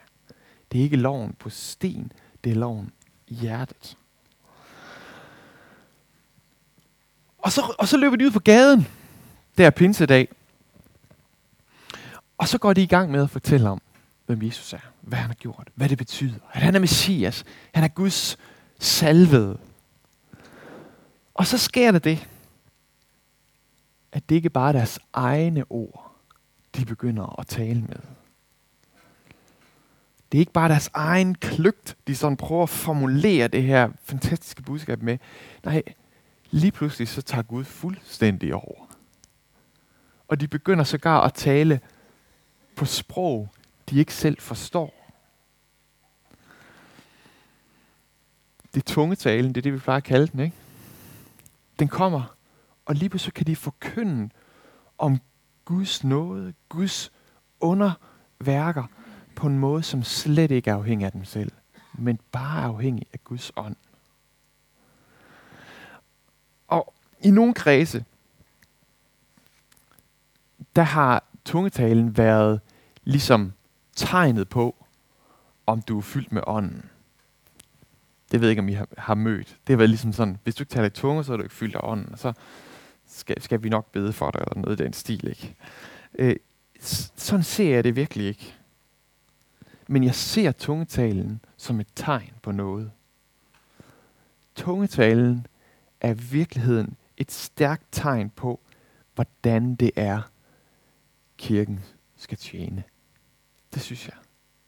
Det 0.73 0.79
er 0.79 0.83
ikke 0.83 0.97
loven 0.97 1.33
på 1.33 1.51
sten, 1.51 2.13
det 2.45 2.53
er 2.53 2.57
loven 2.57 2.93
i 3.27 3.35
hjertet. 3.35 3.97
Og 7.39 7.53
så, 7.53 7.75
og 7.79 7.89
så 7.89 7.97
løber 7.97 8.17
de 8.17 8.27
ud 8.27 8.31
på 8.31 8.41
gaden, 8.41 8.87
der 9.59 9.71
pinsedag. 9.71 10.29
Og 12.39 12.49
så 12.49 12.59
går 12.59 12.73
de 12.73 12.83
i 12.83 12.87
gang 12.87 13.11
med 13.11 13.23
at 13.23 13.31
fortælle 13.31 13.69
om, 13.69 13.83
hvem 14.27 14.43
Jesus 14.43 14.73
er, 14.73 14.94
hvad 15.07 15.19
han 15.19 15.27
har 15.27 15.35
gjort, 15.35 15.71
hvad 15.75 15.89
det 15.89 15.99
betyder. 15.99 16.39
At 16.53 16.63
han 16.63 16.75
er 16.75 16.79
Messias, 16.79 17.45
han 17.75 17.85
er 17.85 17.89
Guds 17.89 18.39
salvede. 18.79 19.59
Og 21.35 21.47
så 21.47 21.59
sker 21.59 21.91
der 21.91 21.99
det, 21.99 22.29
at 24.13 24.29
det 24.29 24.35
ikke 24.35 24.51
bare 24.51 24.69
er 24.69 24.73
deres 24.73 24.99
egne 25.13 25.65
ord, 25.71 26.17
de 26.77 26.85
begynder 26.85 27.41
at 27.41 27.47
tale 27.47 27.81
med. 27.81 27.97
Det 30.33 30.39
er 30.39 30.41
ikke 30.41 30.53
bare 30.53 30.69
deres 30.69 30.91
egen 30.95 31.35
kløgt, 31.35 31.97
de 32.07 32.17
sådan 32.17 32.37
prøver 32.37 32.63
at 32.63 32.69
formulere 32.69 33.49
det 33.49 33.63
her 33.63 33.91
fantastiske 34.05 34.63
budskab 34.63 35.03
med. 35.03 35.19
Nej, 35.65 35.83
lige 36.51 36.73
pludselig 36.73 37.09
så 37.09 37.23
tager 37.23 37.43
Gud 37.43 37.65
fuldstændig 37.65 38.55
over. 38.55 38.97
Og 40.29 40.41
de 40.41 40.49
begynder 40.49 40.85
sågar 40.85 41.21
at 41.21 41.35
tale 41.35 41.81
på 42.77 42.85
sprog, 42.85 43.49
de 43.91 43.99
ikke 43.99 44.15
selv 44.15 44.41
forstår. 44.41 45.05
Det 48.75 48.81
er 48.81 48.93
tungetalen, 48.95 49.49
det 49.49 49.57
er 49.57 49.63
det, 49.63 49.73
vi 49.73 49.79
plejer 49.79 49.97
at 49.97 50.05
kalde 50.05 50.27
den, 50.27 50.41
ikke? 50.41 50.57
Den 51.79 51.89
kommer, 51.89 52.37
og 52.87 52.95
lige 52.95 53.09
pludselig 53.09 53.35
kan 53.35 53.47
de 53.47 53.57
forkynde 53.57 54.31
om 54.99 55.21
Guds 55.65 56.05
nåde, 56.05 56.55
Guds 56.69 57.13
underværker, 57.61 58.85
på 59.37 59.47
en 59.47 59.59
måde, 59.59 59.83
som 59.83 60.03
slet 60.03 60.51
ikke 60.51 60.71
er 60.71 60.75
afhængig 60.75 61.07
af 61.07 61.13
dem 61.13 61.25
selv, 61.25 61.53
men 61.93 62.21
bare 62.33 62.63
er 62.63 62.67
afhængig 62.67 63.07
af 63.13 63.25
Guds 63.25 63.53
ånd. 63.57 63.77
Og 66.69 66.95
i 67.21 67.31
nogle 67.31 67.55
kredse, 67.55 68.05
der 70.77 70.83
har 70.83 71.25
tungetalen 71.45 72.17
været 72.17 72.61
ligesom 73.05 73.53
tegnet 73.97 74.49
på, 74.49 74.87
om 75.67 75.83
du 75.83 75.99
er 75.99 76.03
fyldt 76.03 76.33
med 76.33 76.43
ånden. 76.47 76.91
Det 78.33 78.41
ved 78.41 78.49
jeg 78.49 78.53
ikke, 78.53 78.63
om 78.63 78.69
I 78.69 78.73
har, 78.73 78.89
har 78.99 79.15
mødt. 79.15 79.49
Det 79.49 79.73
har 79.73 79.77
været 79.77 79.91
ligesom 79.91 80.13
sådan, 80.13 80.39
hvis 80.45 80.55
du 80.55 80.63
ikke 80.63 80.73
taler 80.73 80.87
i 80.87 80.91
tunge, 80.91 81.25
så 81.25 81.33
er 81.33 81.37
du 81.37 81.43
ikke 81.43 81.55
fyldt 81.55 81.77
af 81.77 81.81
ånden. 81.83 82.13
Og 82.13 82.19
så 82.19 82.33
skal, 83.07 83.43
skal 83.43 83.63
vi 83.63 83.69
nok 83.69 83.93
bede 83.93 84.13
for 84.13 84.31
dig, 84.31 84.41
eller 84.41 84.61
noget 84.61 84.81
i 84.81 84.85
den 84.85 84.93
stil. 84.93 85.29
Ikke? 85.29 85.55
Øh, 86.15 86.37
sådan 87.17 87.43
ser 87.43 87.75
jeg 87.75 87.85
det 87.85 87.97
virkelig 87.97 88.27
ikke. 88.27 88.55
Men 89.87 90.05
jeg 90.05 90.15
ser 90.15 90.53
tungetalen 90.53 91.41
som 91.57 91.81
et 91.81 91.89
tegn 91.95 92.33
på 92.43 92.53
noget. 92.53 92.91
Tungetalen 94.55 95.47
er 96.01 96.15
i 96.15 96.19
virkeligheden 96.19 96.97
et 97.17 97.33
stærkt 97.33 97.85
tegn 97.93 98.31
på, 98.31 98.61
hvordan 99.15 99.75
det 99.75 99.91
er, 99.97 100.21
kirken 101.37 101.85
skal 102.17 102.39
tjene. 102.39 102.85
Det 103.75 103.83
synes 103.83 104.07
jeg. 104.07 104.15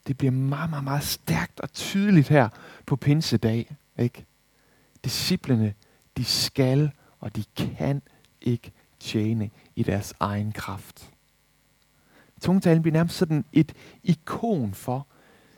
Det 0.07 0.17
bliver 0.17 0.31
meget, 0.31 0.69
meget, 0.69 0.83
meget 0.83 1.03
stærkt 1.03 1.59
og 1.59 1.73
tydeligt 1.73 2.27
her 2.27 2.49
på 2.85 2.95
pinsedag. 2.95 3.75
Ikke? 3.97 4.25
Disciplene, 5.03 5.73
de 6.17 6.23
skal 6.23 6.91
og 7.19 7.35
de 7.35 7.43
kan 7.55 8.01
ikke 8.41 8.71
tjene 8.99 9.49
i 9.75 9.83
deres 9.83 10.13
egen 10.19 10.51
kraft. 10.51 11.11
Tungtalen 12.41 12.81
bliver 12.81 12.93
nærmest 12.93 13.17
sådan 13.17 13.45
et 13.53 13.73
ikon 14.03 14.73
for, 14.73 15.07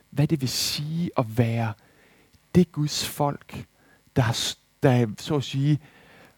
hvad 0.10 0.28
det 0.28 0.42
vil 0.42 0.50
sige 0.50 1.12
at 1.18 1.38
være 1.38 1.74
det 2.56 2.72
Guds 2.72 3.08
folk, 3.08 3.66
der, 4.16 4.22
har, 4.22 4.38
der 4.84 5.08
så 5.18 5.36
at 5.36 5.44
sige, 5.44 5.80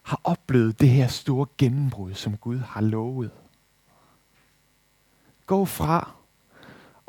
har 0.02 0.20
oplevet 0.24 0.80
det 0.80 0.88
her 0.88 1.08
store 1.08 1.46
gennembrud, 1.58 2.14
som 2.14 2.36
Gud 2.36 2.58
har 2.58 2.80
lovet. 2.80 3.30
Gå 5.46 5.64
fra 5.64 6.21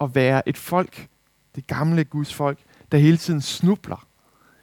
at 0.01 0.15
være 0.15 0.49
et 0.49 0.57
folk, 0.57 1.07
det 1.55 1.67
gamle 1.67 2.03
Guds 2.03 2.33
folk, 2.33 2.59
der 2.91 2.97
hele 2.97 3.17
tiden 3.17 3.41
snubler, 3.41 4.07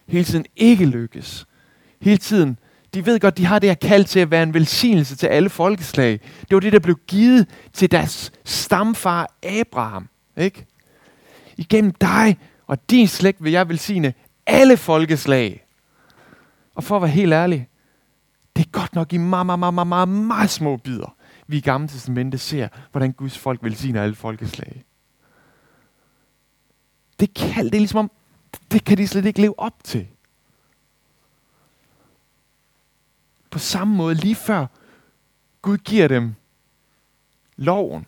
hele 0.09 0.25
tiden 0.25 0.45
ikke 0.57 0.87
lykkes, 0.87 1.47
hele 2.01 2.19
tiden 2.19 2.59
de 2.95 3.07
ved 3.07 3.21
godt, 3.21 3.37
de 3.37 3.45
har 3.45 3.59
det 3.59 3.71
her 3.71 3.75
kald 3.75 4.05
til 4.05 4.21
at 4.21 4.31
være 4.31 4.43
en 4.43 4.55
velsignelse 4.55 5.17
til 5.17 5.27
alle 5.27 5.51
folkeslag. 5.51 6.21
Det 6.41 6.55
var 6.55 6.61
det, 6.61 6.73
der 6.73 6.79
blev 6.79 6.99
givet 7.07 7.49
til 7.73 7.91
deres 7.91 8.33
stamfar 8.45 9.35
Abraham. 9.43 10.09
Ikke? 10.37 10.67
Igennem 11.57 11.95
dig 12.01 12.39
og 12.67 12.91
din 12.91 13.09
slægt 13.09 13.45
vil 13.45 13.53
jeg 13.53 13.69
velsigne 13.69 14.15
alle 14.47 14.77
folkeslag. 14.77 15.67
Og 16.75 16.85
for 16.85 16.97
at 16.97 17.03
være 17.03 17.11
helt 17.11 17.33
ærlig, 17.33 17.69
det 18.57 18.67
er 18.67 18.71
godt 18.71 18.95
nok 18.95 19.13
i 19.13 19.17
meget, 19.17 19.47
meget, 19.47 19.59
meget, 19.59 19.75
meget, 19.75 19.89
meget, 19.89 20.09
meget 20.09 20.51
små 20.51 20.77
bidder, 20.77 21.17
vi 21.47 21.57
i 21.57 21.61
Gamle 21.61 21.89
Testamente 21.89 22.39
ser, 22.39 22.69
hvordan 22.91 23.13
Guds 23.13 23.39
folk 23.39 23.63
velsigner 23.63 24.03
alle 24.03 24.15
folkeslag. 24.15 24.85
Det 27.21 27.35
kald, 27.35 27.67
det 27.67 27.75
er 27.75 27.81
ligesom 27.81 27.99
om, 27.99 28.11
det 28.73 28.85
kan 28.85 28.99
de 28.99 29.09
slet 29.09 29.25
ikke 29.25 29.41
leve 29.41 29.59
op 29.59 29.75
til. 29.85 30.07
På 33.50 33.59
samme 33.59 33.97
måde, 33.97 34.15
lige 34.15 34.35
før 34.35 34.67
Gud 35.62 35.79
giver 35.79 36.09
dem 36.09 36.35
loven 37.57 38.07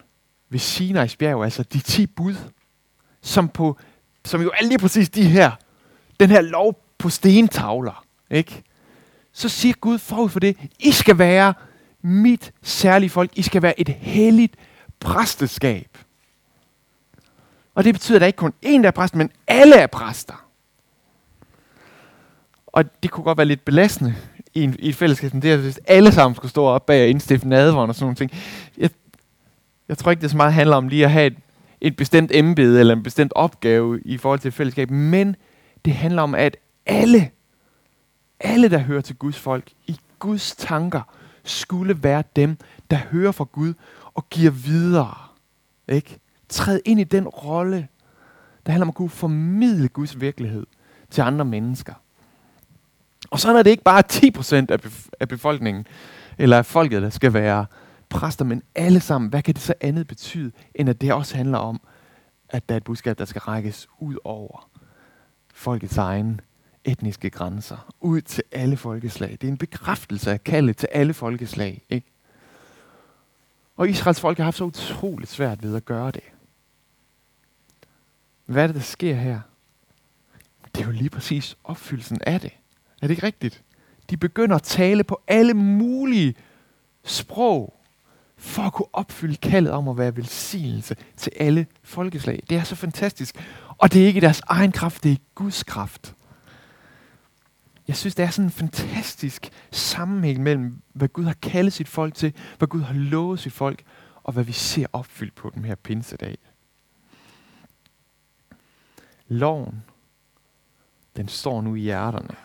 ved 0.48 0.60
Sinai's 0.60 1.16
bjerg, 1.16 1.44
altså 1.44 1.62
de 1.62 1.78
ti 1.80 2.06
bud, 2.06 2.34
som, 3.22 3.48
på, 3.48 3.78
som 4.24 4.42
jo 4.42 4.50
er 4.60 4.66
lige 4.66 4.78
præcis 4.78 5.10
de 5.10 5.28
her, 5.28 5.50
den 6.20 6.30
her 6.30 6.40
lov 6.40 6.84
på 6.98 7.08
stentavler, 7.08 8.04
ikke? 8.30 8.62
Så 9.32 9.48
siger 9.48 9.74
Gud 9.74 9.98
forud 9.98 10.28
for 10.28 10.40
det, 10.40 10.56
I 10.78 10.92
skal 10.92 11.18
være 11.18 11.54
mit 12.02 12.52
særlige 12.62 13.10
folk. 13.10 13.30
I 13.34 13.42
skal 13.42 13.62
være 13.62 13.80
et 13.80 13.88
helligt 13.88 14.56
præsteskab. 15.00 15.98
Og 17.74 17.84
det 17.84 17.94
betyder, 17.94 18.16
at 18.16 18.20
der 18.20 18.26
ikke 18.26 18.36
kun 18.36 18.52
én, 18.66 18.82
der 18.82 18.86
er 18.86 18.90
præst, 18.90 19.14
men 19.14 19.30
alle 19.46 19.76
er 19.76 19.86
præster. 19.86 20.46
Og 22.66 23.02
det 23.02 23.10
kunne 23.10 23.24
godt 23.24 23.38
være 23.38 23.46
lidt 23.46 23.64
belastende 23.64 24.14
i, 24.54 24.62
en, 24.62 24.76
i 24.78 24.88
et 24.88 24.96
fællesskab 24.96 25.32
det 25.32 25.52
er, 25.52 25.56
hvis 25.56 25.80
alle 25.86 26.12
sammen 26.12 26.34
skulle 26.34 26.50
stå 26.50 26.64
op 26.64 26.86
bag 26.86 27.02
og 27.02 27.08
indstifte 27.08 27.48
nadvånd 27.48 27.88
og 27.88 27.94
sådan 27.94 28.04
nogle 28.04 28.16
ting. 28.16 28.30
Jeg, 28.78 28.90
jeg 29.88 29.98
tror 29.98 30.10
ikke, 30.10 30.20
det 30.20 30.30
så 30.30 30.36
meget 30.36 30.52
handler 30.52 30.76
om 30.76 30.88
lige 30.88 31.04
at 31.04 31.10
have 31.10 31.26
et, 31.26 31.36
et 31.80 31.96
bestemt 31.96 32.30
embede 32.34 32.80
eller 32.80 32.94
en 32.94 33.02
bestemt 33.02 33.32
opgave 33.34 34.00
i 34.00 34.18
forhold 34.18 34.40
til 34.40 34.48
et 34.48 34.54
fællesskab, 34.54 34.90
men 34.90 35.36
det 35.84 35.92
handler 35.92 36.22
om, 36.22 36.34
at 36.34 36.56
alle, 36.86 37.30
alle, 38.40 38.68
der 38.68 38.78
hører 38.78 39.00
til 39.00 39.16
Guds 39.16 39.38
folk, 39.38 39.64
i 39.86 39.98
Guds 40.18 40.56
tanker, 40.56 41.02
skulle 41.44 42.02
være 42.02 42.22
dem, 42.36 42.56
der 42.90 42.96
hører 42.96 43.32
fra 43.32 43.44
Gud 43.52 43.74
og 44.14 44.30
giver 44.30 44.50
videre. 44.50 45.14
Ikke? 45.88 46.18
Træd 46.52 46.80
ind 46.84 47.00
i 47.00 47.04
den 47.04 47.28
rolle, 47.28 47.88
der 48.66 48.72
handler 48.72 48.84
om 48.84 48.88
at 48.88 48.94
kunne 48.94 49.10
formidle 49.10 49.88
Guds 49.88 50.20
virkelighed 50.20 50.66
til 51.10 51.22
andre 51.22 51.44
mennesker. 51.44 51.94
Og 53.30 53.40
så 53.40 53.58
er 53.58 53.62
det 53.62 53.70
ikke 53.70 53.82
bare 53.82 54.02
10% 54.12 54.72
af, 54.72 54.84
bef- 54.84 55.08
af 55.20 55.28
befolkningen, 55.28 55.86
eller 56.38 56.58
af 56.58 56.66
folket, 56.66 57.02
der 57.02 57.10
skal 57.10 57.32
være 57.32 57.66
præster, 58.08 58.44
men 58.44 58.62
alle 58.74 59.00
sammen. 59.00 59.30
Hvad 59.30 59.42
kan 59.42 59.54
det 59.54 59.62
så 59.62 59.74
andet 59.80 60.06
betyde, 60.06 60.52
end 60.74 60.88
at 60.88 61.00
det 61.00 61.12
også 61.12 61.36
handler 61.36 61.58
om, 61.58 61.80
at 62.48 62.68
der 62.68 62.74
er 62.74 62.76
et 62.76 62.84
budskab, 62.84 63.18
der 63.18 63.24
skal 63.24 63.40
rækkes 63.40 63.88
ud 63.98 64.16
over 64.24 64.68
folkets 65.54 65.98
egen 65.98 66.40
etniske 66.84 67.30
grænser, 67.30 67.94
ud 68.00 68.20
til 68.20 68.44
alle 68.52 68.76
folkeslag. 68.76 69.30
Det 69.30 69.44
er 69.44 69.48
en 69.48 69.58
bekræftelse 69.58 70.30
af 70.32 70.44
kaldet 70.44 70.76
til 70.76 70.88
alle 70.92 71.14
folkeslag. 71.14 71.82
Ikke? 71.90 72.12
Og 73.76 73.88
Israels 73.88 74.20
folk 74.20 74.36
har 74.36 74.44
haft 74.44 74.56
så 74.56 74.64
utroligt 74.64 75.30
svært 75.30 75.62
ved 75.62 75.76
at 75.76 75.84
gøre 75.84 76.10
det. 76.10 76.22
Hvad 78.52 78.62
er 78.62 78.66
det, 78.66 78.76
der 78.76 78.82
sker 78.82 79.14
her? 79.14 79.40
Det 80.74 80.82
er 80.82 80.86
jo 80.86 80.92
lige 80.92 81.10
præcis 81.10 81.56
opfyldelsen 81.64 82.18
af 82.26 82.40
det. 82.40 82.50
Er 83.02 83.06
det 83.06 83.10
ikke 83.10 83.26
rigtigt? 83.26 83.62
De 84.10 84.16
begynder 84.16 84.56
at 84.56 84.62
tale 84.62 85.04
på 85.04 85.20
alle 85.28 85.54
mulige 85.54 86.34
sprog, 87.04 87.74
for 88.36 88.62
at 88.62 88.72
kunne 88.72 88.94
opfylde 88.94 89.36
kaldet 89.36 89.72
om 89.72 89.88
at 89.88 89.98
være 89.98 90.16
velsignelse 90.16 90.96
til 91.16 91.32
alle 91.36 91.66
folkeslag. 91.82 92.42
Det 92.50 92.58
er 92.58 92.62
så 92.62 92.76
fantastisk. 92.76 93.36
Og 93.78 93.92
det 93.92 94.02
er 94.02 94.06
ikke 94.06 94.20
deres 94.20 94.42
egen 94.46 94.72
kraft, 94.72 95.04
det 95.04 95.12
er 95.12 95.16
Guds 95.34 95.62
kraft. 95.62 96.14
jeg 97.88 97.96
synes, 97.96 98.14
det 98.14 98.22
er 98.22 98.30
sådan 98.30 98.46
en 98.46 98.50
fantastisk 98.50 99.50
sammenhæng 99.70 100.42
mellem, 100.42 100.82
hvad 100.92 101.08
Gud 101.08 101.24
har 101.24 101.36
kaldet 101.42 101.72
sit 101.72 101.88
folk 101.88 102.14
til, 102.14 102.32
hvad 102.58 102.68
Gud 102.68 102.80
har 102.80 102.94
lovet 102.94 103.40
sit 103.40 103.52
folk, 103.52 103.82
og 104.22 104.32
hvad 104.32 104.44
vi 104.44 104.52
ser 104.52 104.86
opfyldt 104.92 105.34
på 105.34 105.50
den 105.54 105.64
her 105.64 105.74
pinsedag. 105.74 106.38
Loven, 109.32 109.84
den 111.16 111.28
står 111.28 111.60
nu 111.60 111.74
i 111.74 111.80
hjerterne. 111.80 112.36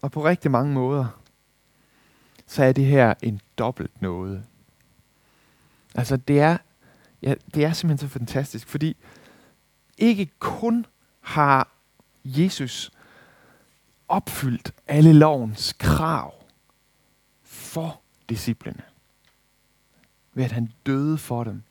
Og 0.00 0.12
på 0.12 0.24
rigtig 0.24 0.50
mange 0.50 0.72
måder, 0.72 1.06
så 2.46 2.64
er 2.64 2.72
det 2.72 2.84
her 2.84 3.14
en 3.22 3.40
dobbelt 3.58 4.02
noget. 4.02 4.44
Altså 5.94 6.16
det 6.16 6.40
er, 6.40 6.58
ja, 7.22 7.34
det 7.54 7.64
er 7.64 7.72
simpelthen 7.72 8.08
så 8.08 8.12
fantastisk, 8.12 8.68
fordi 8.68 8.96
ikke 9.98 10.30
kun 10.38 10.86
har 11.20 11.68
Jesus 12.24 12.90
opfyldt 14.08 14.72
alle 14.86 15.12
lovens 15.12 15.72
krav 15.78 16.34
for 17.42 18.00
disciplene. 18.28 18.82
Ved 20.34 20.44
at 20.44 20.52
han 20.52 20.72
døde 20.86 21.18
for 21.18 21.44
dem. 21.44 21.62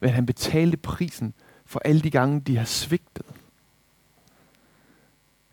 Ved 0.00 0.08
at 0.08 0.14
han 0.14 0.26
betalte 0.26 0.76
prisen 0.76 1.34
for 1.72 1.80
alle 1.84 2.00
de 2.00 2.10
gange, 2.10 2.40
de 2.40 2.56
har 2.56 2.64
svigtet. 2.64 3.26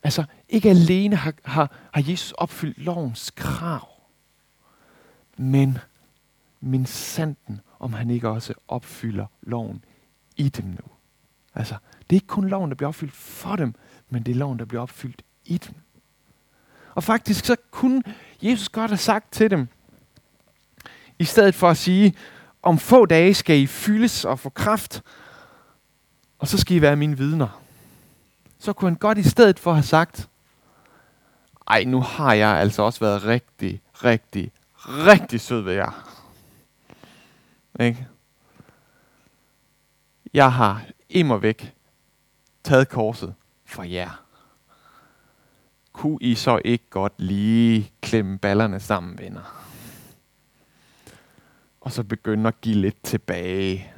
Altså, 0.02 0.24
ikke 0.48 0.70
alene 0.70 1.16
har, 1.16 1.34
har, 1.44 1.72
har 1.92 2.04
Jesus 2.10 2.32
opfyldt 2.32 2.78
lovens 2.78 3.30
krav, 3.30 3.88
men 5.36 5.78
min 6.60 6.86
sanden, 6.86 7.60
om 7.78 7.92
han 7.92 8.10
ikke 8.10 8.28
også 8.28 8.54
opfylder 8.68 9.26
loven 9.42 9.84
i 10.36 10.48
dem 10.48 10.64
nu. 10.64 10.90
Altså, 11.54 11.74
det 12.00 12.16
er 12.16 12.20
ikke 12.20 12.26
kun 12.26 12.48
loven, 12.48 12.70
der 12.70 12.76
bliver 12.76 12.88
opfyldt 12.88 13.12
for 13.12 13.56
dem, 13.56 13.74
men 14.08 14.22
det 14.22 14.32
er 14.32 14.36
loven, 14.36 14.58
der 14.58 14.64
bliver 14.64 14.82
opfyldt 14.82 15.22
i 15.44 15.58
dem. 15.58 15.74
Og 16.94 17.04
faktisk 17.04 17.44
så 17.44 17.56
kunne 17.70 18.02
Jesus 18.42 18.68
godt 18.68 18.90
have 18.90 18.98
sagt 18.98 19.32
til 19.32 19.50
dem, 19.50 19.68
i 21.18 21.24
stedet 21.24 21.54
for 21.54 21.68
at 21.68 21.76
sige, 21.76 22.14
om 22.62 22.78
få 22.78 23.06
dage 23.06 23.34
skal 23.34 23.58
I 23.58 23.66
fyldes 23.66 24.24
og 24.24 24.38
få 24.38 24.48
kraft, 24.48 25.02
og 26.40 26.48
så 26.48 26.58
skal 26.58 26.76
I 26.76 26.80
være 26.80 26.96
mine 26.96 27.16
vidner. 27.16 27.62
Så 28.58 28.72
kunne 28.72 28.90
han 28.90 28.98
godt 28.98 29.18
i 29.18 29.28
stedet 29.28 29.58
for 29.58 29.72
have 29.72 29.82
sagt, 29.82 30.28
ej, 31.68 31.84
nu 31.84 32.00
har 32.00 32.34
jeg 32.34 32.48
altså 32.48 32.82
også 32.82 33.00
været 33.00 33.24
rigtig, 33.24 33.82
rigtig, 34.04 34.52
rigtig 34.76 35.40
sød 35.40 35.60
ved 35.60 35.72
jer. 35.72 36.16
Ikke? 37.80 38.06
Jeg 40.34 40.52
har 40.52 40.82
immer 41.08 41.36
væk 41.36 41.74
taget 42.64 42.88
korset 42.88 43.34
for 43.64 43.82
jer. 43.82 44.24
Kunne 45.92 46.18
I 46.20 46.34
så 46.34 46.60
ikke 46.64 46.84
godt 46.90 47.12
lige 47.18 47.92
klemme 48.02 48.38
ballerne 48.38 48.80
sammen, 48.80 49.18
venner? 49.18 49.66
Og 51.80 51.92
så 51.92 52.02
begynde 52.02 52.48
at 52.48 52.60
give 52.60 52.76
lidt 52.76 53.02
tilbage. 53.02 53.92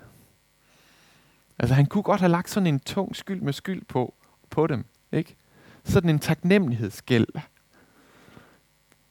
Altså 1.63 1.75
han 1.75 1.87
kunne 1.87 2.03
godt 2.03 2.21
have 2.21 2.31
lagt 2.31 2.51
sådan 2.51 2.67
en 2.67 2.81
tung 2.81 3.17
skyld 3.17 3.41
med 3.41 3.53
skyld 3.53 3.83
på, 3.89 4.15
på 4.51 4.67
dem. 4.67 4.85
Ikke? 5.13 5.37
Sådan 5.85 6.11
en 6.11 6.19
taknemmelighedsgæld. 6.19 7.27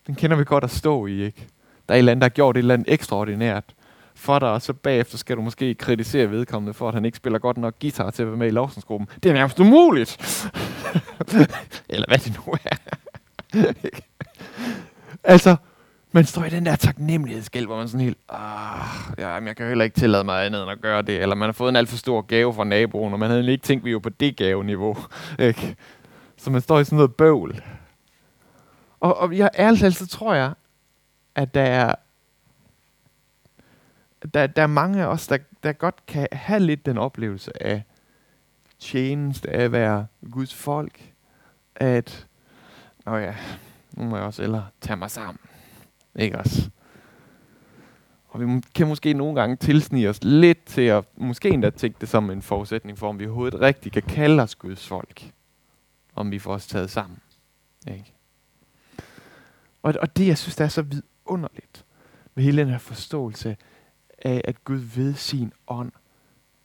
Den 0.08 0.16
kender 0.16 0.38
vi 0.38 0.44
godt 0.44 0.64
at 0.64 0.72
stå 0.72 1.06
i, 1.06 1.24
ikke? 1.24 1.48
Der 1.90 1.94
er 1.94 1.96
et 1.96 2.00
eller 2.00 2.12
andet, 2.12 2.22
der 2.22 2.26
har 2.26 2.30
gjort 2.30 2.58
et 2.58 2.60
eller 2.60 2.74
andet 2.74 2.94
ekstraordinært 2.94 3.64
for 4.16 4.40
dig, 4.40 4.50
og 4.50 4.62
så 4.62 4.74
bagefter 4.74 5.18
skal 5.18 5.38
du 5.38 5.42
måske 5.42 5.76
kritisere 5.76 6.32
vedkommende 6.32 6.74
for, 6.74 6.88
at 6.88 6.94
han 6.94 7.06
ikke 7.06 7.18
spiller 7.18 7.40
godt 7.40 7.58
nok 7.58 7.80
guitar 7.82 8.12
til 8.12 8.24
at 8.24 8.28
være 8.28 8.38
med 8.38 8.48
i 8.48 8.52
lovsensgruppen. 8.52 9.10
Det 9.24 9.30
er 9.30 9.34
nærmest 9.34 9.60
umuligt! 9.60 10.18
eller 11.90 12.06
hvad 12.08 12.18
det 12.18 12.40
nu 12.46 12.54
er. 12.64 12.76
altså, 15.34 15.56
man 16.12 16.26
står 16.26 16.44
i 16.44 16.50
den 16.50 16.66
der 16.66 16.76
taknemmelighedsgæld, 16.76 17.66
hvor 17.66 17.78
man 17.78 17.88
sådan 17.88 18.06
helt, 18.06 18.18
ah, 18.30 18.86
ja, 19.18 19.40
men 19.40 19.48
jeg 19.48 19.56
kan 19.56 19.68
heller 19.68 19.86
ikke 19.86 20.00
tillade 20.00 20.24
mig 20.24 20.46
andet 20.46 20.64
end 20.64 20.72
at 20.72 20.82
gøre 20.82 21.02
det, 21.02 21.22
eller 21.22 21.36
man 21.36 21.48
har 21.48 21.54
fået 21.54 21.70
en 21.70 21.76
alt 21.76 21.90
for 21.90 21.98
stor 21.98 22.22
gave 22.22 22.54
fra 22.54 22.64
naboen, 22.64 23.14
og 23.14 23.20
man 23.20 23.30
havde 23.30 23.52
ikke 23.52 23.64
tænkt, 23.64 23.82
at 23.82 23.86
vi 23.86 23.94
var 23.94 24.00
på 24.00 24.10
det 24.10 24.38
gaveniveau. 24.38 24.98
Ikke? 25.40 25.76
Så 26.38 26.52
man 26.52 26.62
står 26.62 26.80
i 26.80 26.84
sådan 26.84 26.96
noget 26.96 27.16
bøvl. 27.16 27.64
Og, 29.00 29.18
og 29.18 29.38
jeg 29.38 29.50
ærligt 29.60 29.82
talt, 29.82 29.96
så 29.96 30.08
tror 30.08 30.34
jeg, 30.34 30.54
at 31.36 31.54
der 31.54 31.62
er, 31.62 31.96
der, 34.34 34.48
der 34.48 34.62
er 34.62 34.68
mange 34.68 35.02
af 35.02 35.06
os, 35.06 35.28
der, 35.28 35.38
der 35.64 35.74
godt 35.74 36.06
kan 36.08 36.28
have 36.32 36.60
lidt 36.60 36.86
den 36.86 36.98
oplevelse 36.98 37.64
af 37.64 37.84
tjeneste, 38.80 39.50
af 39.50 39.64
at 39.64 39.72
være 39.72 40.08
Guds 40.32 40.54
folk, 40.54 41.12
at, 41.76 42.28
åh 43.08 43.22
ja, 43.22 43.36
nu 43.92 44.04
må 44.04 44.18
jeg 44.18 44.26
også 44.26 44.44
eller 44.44 44.64
tage 44.82 44.98
mig 44.98 45.12
sammen. 45.12 45.40
Ikke 46.16 46.40
også? 46.40 46.70
Og 48.28 48.42
vi 48.42 48.62
kan 48.76 48.88
måske 48.88 49.14
nogle 49.14 49.40
gange 49.42 49.56
tilsnige 49.56 50.10
os 50.10 50.20
lidt 50.24 50.66
til 50.66 50.82
at 50.82 51.06
måske 51.18 51.50
endda 51.50 51.70
tænke 51.70 51.98
det 52.02 52.10
som 52.10 52.30
en 52.30 52.42
forudsætning 52.42 52.98
for, 52.98 53.10
om 53.10 53.20
vi 53.20 53.26
overhovedet 53.26 53.62
rigtigt 53.62 53.94
kan 53.94 54.04
kalde 54.04 54.44
os 54.44 54.56
Guds 54.56 54.88
folk. 54.88 55.32
Om 56.16 56.32
vi 56.32 56.40
får 56.40 56.54
os 56.54 56.68
taget 56.68 56.90
sammen. 56.90 57.20
Ikke? 57.88 58.14
Og, 59.84 59.94
og 60.02 60.18
det, 60.18 60.28
jeg 60.28 60.38
synes, 60.38 60.56
der 60.56 60.66
er 60.66 60.70
så 60.70 60.82
vidunderligt 60.82 61.86
ved 62.36 62.44
hele 62.44 62.62
den 62.62 62.70
her 62.70 62.78
forståelse 62.78 63.58
af, 64.18 64.42
at 64.46 64.64
Gud 64.64 64.78
ved 64.78 65.14
sin 65.14 65.54
ånd 65.68 65.92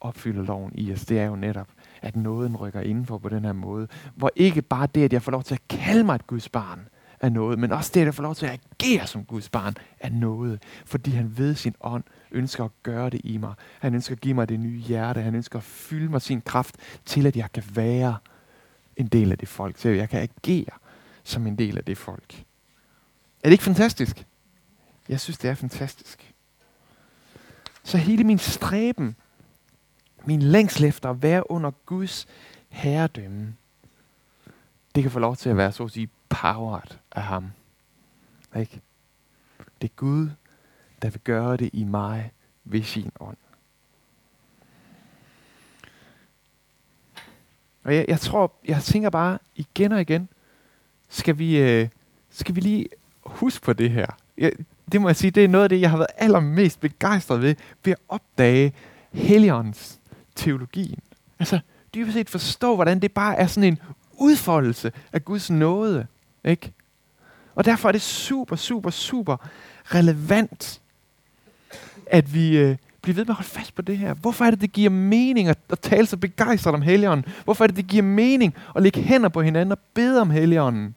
opfylder 0.00 0.42
loven 0.42 0.72
i 0.74 0.92
os, 0.92 1.04
det 1.04 1.18
er 1.18 1.26
jo 1.26 1.37
netop, 1.37 1.68
at 2.02 2.16
nåden 2.16 2.56
rykker 2.56 2.80
indenfor 2.80 3.18
på 3.18 3.28
den 3.28 3.44
her 3.44 3.52
måde. 3.52 3.88
Hvor 4.14 4.30
ikke 4.37 4.62
bare 4.62 4.88
det, 4.94 5.04
at 5.04 5.12
jeg 5.12 5.22
får 5.22 5.32
lov 5.32 5.42
til 5.42 5.54
at 5.54 5.68
kalde 5.68 6.04
mig 6.04 6.14
et 6.14 6.26
Guds 6.26 6.48
barn, 6.48 6.88
er 7.20 7.29
noget, 7.29 7.59
men 7.59 7.72
også 7.72 7.90
det, 7.94 8.09
at 8.09 8.14
få 8.14 8.22
lov 8.22 8.35
til 8.35 8.46
at 8.46 8.61
agere 8.81 9.07
som 9.07 9.24
Guds 9.24 9.48
barn, 9.48 9.74
er 10.00 10.11
noget. 10.11 10.62
Fordi 10.85 11.11
han 11.11 11.38
ved 11.38 11.55
sin 11.55 11.74
ånd 11.81 12.05
ønsker 12.31 12.64
at 12.64 12.70
gøre 12.83 13.11
det 13.11 13.20
i 13.24 13.37
mig. 13.37 13.55
Han 13.81 13.94
ønsker 13.94 14.14
at 14.14 14.20
give 14.20 14.35
mig 14.35 14.48
det 14.48 14.61
nye 14.61 14.79
hjerte. 14.79 15.22
Han 15.22 15.35
ønsker 15.35 15.59
at 15.59 15.64
fylde 15.64 16.09
mig 16.09 16.22
sin 16.22 16.40
kraft 16.40 16.76
til, 17.05 17.26
at 17.26 17.37
jeg 17.37 17.52
kan 17.52 17.64
være 17.74 18.16
en 18.96 19.07
del 19.07 19.33
af 19.33 19.38
det 19.38 19.48
folk. 19.48 19.79
Så 19.79 19.88
jeg 19.88 20.09
kan 20.09 20.20
agere 20.20 20.79
som 21.24 21.46
en 21.46 21.59
del 21.59 21.79
af 21.79 21.85
det 21.85 21.98
folk. 21.98 22.44
Er 23.44 23.48
det 23.48 23.52
ikke 23.52 23.64
fantastisk? 23.64 24.26
Jeg 25.09 25.20
synes, 25.20 25.38
det 25.38 25.50
er 25.50 25.55
fantastisk. 25.55 26.35
Så 27.83 27.98
hele 27.98 28.24
min 28.24 28.38
stræben, 28.38 29.16
min 30.24 30.42
længsel 30.42 30.85
efter 30.85 31.11
at 31.11 31.22
være 31.22 31.50
under 31.50 31.70
Guds 31.70 32.26
herredømme, 32.68 33.55
det 34.94 35.02
kan 35.02 35.11
få 35.11 35.18
lov 35.18 35.37
til 35.37 35.50
at 35.50 35.57
være 35.57 35.72
så 35.72 35.85
at 35.85 35.90
sige 35.90 36.09
empowered 36.37 36.99
af 37.12 37.22
ham. 37.22 37.51
Ikke? 38.57 38.81
Det 39.83 39.90
er 39.90 39.94
Gud, 39.96 40.31
der 41.03 41.11
vil 41.11 41.20
gøre 41.20 41.57
det 41.57 41.70
i 41.72 41.85
mig 41.85 42.33
ved 42.64 42.83
sin 42.83 43.11
ånd. 43.20 43.37
Og 47.85 47.94
jeg, 47.94 48.05
jeg 48.09 48.20
tror, 48.20 48.53
jeg 48.64 48.83
tænker 48.83 49.11
bare 49.11 49.38
igen 49.55 49.92
og 49.92 50.01
igen, 50.01 50.29
skal 51.09 51.38
vi, 51.38 51.59
øh, 51.59 51.88
skal 52.31 52.55
vi 52.55 52.61
lige 52.61 52.88
huske 53.27 53.64
på 53.64 53.72
det 53.72 53.90
her. 53.90 54.07
Jeg, 54.38 54.53
det 54.92 55.01
må 55.01 55.09
jeg 55.09 55.16
sige, 55.16 55.31
det 55.31 55.44
er 55.44 55.49
noget 55.49 55.62
af 55.62 55.68
det, 55.68 55.81
jeg 55.81 55.90
har 55.90 55.96
været 55.96 56.11
allermest 56.16 56.81
begejstret 56.81 57.42
ved, 57.42 57.55
ved 57.85 57.92
at 57.92 57.99
opdage 58.09 58.72
Helligåndens 59.12 60.01
teologien. 60.35 61.01
Altså, 61.38 61.61
dybest 61.94 62.14
set 62.14 62.31
forstå, 62.31 62.75
hvordan 62.75 63.01
det 63.01 63.12
bare 63.12 63.37
er 63.37 63.46
sådan 63.46 63.72
en 63.72 63.79
udfoldelse 64.12 64.92
af 65.12 65.25
Guds 65.25 65.51
nåde. 65.51 66.07
Ikke? 66.46 66.72
Og 67.54 67.64
derfor 67.64 67.88
er 67.88 67.92
det 67.92 68.02
super, 68.02 68.56
super, 68.56 68.90
super 68.90 69.37
relevant, 69.85 70.80
at 72.06 72.35
vi 72.35 72.59
øh, 72.59 72.76
bliver 73.02 73.14
ved 73.14 73.24
med 73.24 73.30
at 73.30 73.37
holde 73.37 73.48
fast 73.48 73.74
på 73.74 73.82
det 73.82 73.98
her. 73.98 74.14
Hvorfor 74.14 74.44
er 74.44 74.50
det, 74.50 74.61
det 74.61 74.72
giver 74.72 74.90
mening 74.90 75.48
at, 75.48 75.59
at 75.70 75.80
tale 75.80 76.06
så 76.06 76.16
begejstret 76.16 76.74
om 76.74 76.82
Helligånden? 76.82 77.32
Hvorfor 77.44 77.64
er 77.64 77.66
det, 77.66 77.76
det 77.76 77.87
giver 77.87 78.02
mening 78.02 78.54
at 78.76 78.82
lægge 78.82 79.02
hænder 79.02 79.28
på 79.28 79.42
hinanden 79.42 79.72
og 79.72 79.78
bede 79.94 80.20
om 80.20 80.30
Helligånden? 80.30 80.94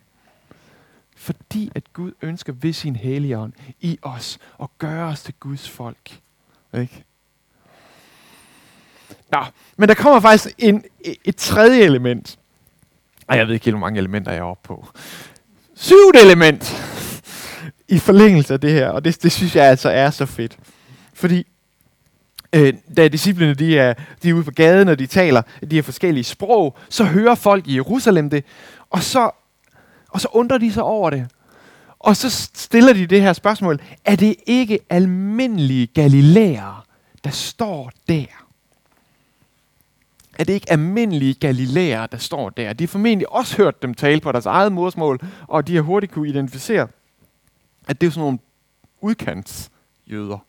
Fordi 1.15 1.71
at 1.75 1.93
Gud 1.93 2.11
ønsker 2.21 2.53
ved 2.53 2.73
sin 2.73 2.95
Helligånd 2.95 3.53
i 3.81 3.99
os 4.01 4.39
at 4.61 4.67
gøre 4.77 5.07
os 5.07 5.23
til 5.23 5.33
Guds 5.39 5.69
folk. 5.69 6.19
Ikke? 6.73 7.03
Nå, 9.31 9.39
men 9.77 9.89
der 9.89 9.95
kommer 9.95 10.19
faktisk 10.19 10.55
en, 10.57 10.83
et 11.23 11.35
tredje 11.35 11.81
element. 11.81 12.39
Ej, 13.29 13.37
jeg 13.37 13.47
ved 13.47 13.53
ikke 13.53 13.65
helt, 13.65 13.75
hvor 13.75 13.85
mange 13.85 13.99
elementer 13.99 14.31
jeg 14.31 14.39
er 14.39 14.43
oppe 14.43 14.67
på. 14.67 14.87
Syvende 15.81 16.21
element 16.21 16.83
i 17.87 17.99
forlængelse 17.99 18.53
af 18.53 18.61
det 18.61 18.71
her, 18.71 18.89
og 18.89 19.05
det, 19.05 19.23
det 19.23 19.31
synes 19.31 19.55
jeg 19.55 19.65
altså 19.65 19.89
er 19.89 20.09
så 20.09 20.25
fedt. 20.25 20.57
Fordi 21.13 21.47
øh, 22.53 22.73
da 22.97 23.07
disciplene 23.07 23.53
de 23.53 23.79
er, 23.79 23.93
de 24.23 24.29
er 24.29 24.33
ude 24.33 24.43
på 24.43 24.51
gaden, 24.51 24.87
og 24.87 24.99
de 24.99 25.07
taler 25.07 25.41
de 25.71 25.75
her 25.75 25.81
forskellige 25.81 26.23
sprog, 26.23 26.77
så 26.89 27.03
hører 27.03 27.35
folk 27.35 27.67
i 27.67 27.75
Jerusalem 27.75 28.29
det, 28.29 28.45
og 28.89 29.03
så, 29.03 29.29
og 30.09 30.21
så 30.21 30.27
undrer 30.31 30.57
de 30.57 30.73
sig 30.73 30.83
over 30.83 31.09
det. 31.09 31.27
Og 31.99 32.15
så 32.15 32.49
stiller 32.53 32.93
de 32.93 33.07
det 33.07 33.21
her 33.21 33.33
spørgsmål, 33.33 33.81
er 34.05 34.15
det 34.15 34.35
ikke 34.47 34.79
almindelige 34.89 35.87
galilæere, 35.87 36.81
der 37.23 37.29
står 37.29 37.91
der? 38.07 38.48
Er 40.39 40.43
det 40.43 40.53
ikke 40.53 40.71
almindelige 40.71 41.33
galilæer, 41.33 42.05
der 42.05 42.17
står 42.17 42.49
der. 42.49 42.73
De 42.73 42.83
har 42.83 42.87
formentlig 42.87 43.31
også 43.31 43.57
hørt 43.57 43.81
dem 43.81 43.93
tale 43.93 44.19
på 44.21 44.31
deres 44.31 44.45
eget 44.45 44.71
modersmål, 44.71 45.19
og 45.47 45.67
de 45.67 45.75
har 45.75 45.81
hurtigt 45.81 46.11
kunne 46.11 46.29
identificere, 46.29 46.87
at 47.87 48.01
det 48.01 48.07
er 48.07 48.11
sådan 48.11 48.21
nogle 48.21 48.39
udkantsjøder 49.01 50.45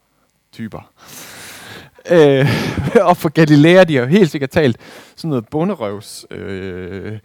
typer. 0.53 0.93
Øh, 2.11 2.47
og 3.09 3.17
for 3.17 3.29
Galilea, 3.29 3.85
de 3.85 3.97
har 3.97 4.07
helt 4.07 4.31
sikkert 4.31 4.51
talt 4.51 4.77
sådan 5.17 5.29
noget 5.29 5.49
bunderøvs 5.49 6.27
øh, 6.31 7.19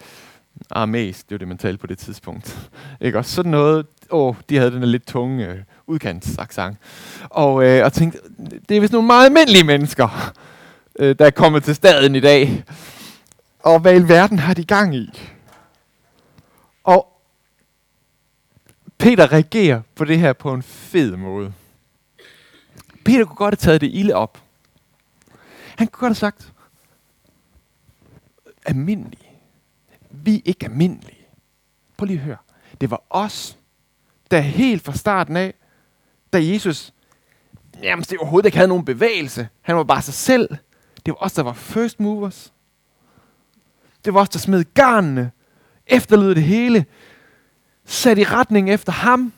armæs, 0.72 1.24
det 1.24 1.32
var 1.32 1.38
det, 1.38 1.48
man 1.48 1.58
talte 1.58 1.78
på 1.78 1.88
det 1.88 1.98
tidspunkt. 1.98 2.70
Ikke? 3.02 3.18
Og 3.18 3.26
sådan 3.26 3.52
noget, 3.52 3.86
åh, 4.12 4.36
de 4.50 4.58
havde 4.58 4.72
den 4.72 4.82
der 4.82 4.88
lidt 4.88 5.08
tunge 5.08 5.48
øh, 5.48 5.58
udkantsaksang. 5.88 6.78
Og, 7.30 7.66
øh, 7.66 7.86
og 7.86 7.94
tænkte, 7.94 8.20
det 8.70 8.78
er 8.78 8.82
vist 8.82 8.94
nogle 8.94 9.08
meget 9.08 9.26
almindelige 9.26 9.64
mennesker, 9.64 10.34
øh, 11.00 11.16
der 11.20 11.26
er 11.26 11.30
kommet 11.32 11.64
til 11.64 11.76
staden 11.76 12.16
i 12.16 12.20
dag. 12.20 12.64
Og 13.60 13.80
hvad 13.80 14.00
i 14.00 14.08
verden 14.08 14.40
har 14.40 14.54
de 14.54 14.66
gang 14.66 14.96
i? 14.96 15.22
Og 16.84 17.22
Peter 18.98 19.32
reagerer 19.32 19.82
på 19.96 20.06
det 20.06 20.20
her 20.20 20.34
på 20.34 20.54
en 20.54 20.64
fed 20.64 21.16
måde. 21.16 21.54
Peter 23.06 23.26
kunne 23.26 23.36
godt 23.36 23.54
have 23.54 23.72
taget 23.72 23.82
det 23.82 23.92
ilde 23.94 24.14
op. 24.14 24.42
Han 25.76 25.88
kunne 25.88 26.00
godt 26.00 26.10
have 26.10 26.16
sagt, 26.16 26.54
almindelige. 28.66 29.30
Vi 30.10 30.36
er 30.36 30.42
ikke 30.46 30.66
almindelige. 30.66 31.26
Prøv 31.98 32.06
lige 32.06 32.18
at 32.18 32.24
høre. 32.24 32.38
Det 32.82 32.92
var 32.92 33.02
os, 33.10 33.58
der 34.32 34.40
helt 34.40 34.84
fra 34.84 34.94
starten 34.94 35.38
af, 35.38 35.54
da 36.34 36.46
Jesus 36.46 36.94
jamen, 37.84 38.04
det 38.04 38.18
overhovedet 38.18 38.46
ikke 38.46 38.58
havde 38.58 38.68
nogen 38.68 38.86
bevægelse. 38.86 39.48
Han 39.62 39.76
var 39.76 39.84
bare 39.84 40.02
sig 40.02 40.14
selv. 40.14 40.50
Det 41.06 41.12
var 41.12 41.26
os, 41.26 41.34
der 41.34 41.44
var 41.44 41.54
first 41.54 42.00
movers. 42.00 42.54
Det 44.06 44.14
var 44.14 44.22
os, 44.22 44.30
der 44.30 44.40
smed 44.40 44.66
garnene, 44.74 45.32
efterlod 45.88 46.36
det 46.36 46.44
hele, 46.44 46.86
satte 47.86 48.22
i 48.22 48.26
retning 48.26 48.70
efter 48.70 48.92
ham, 48.92 49.34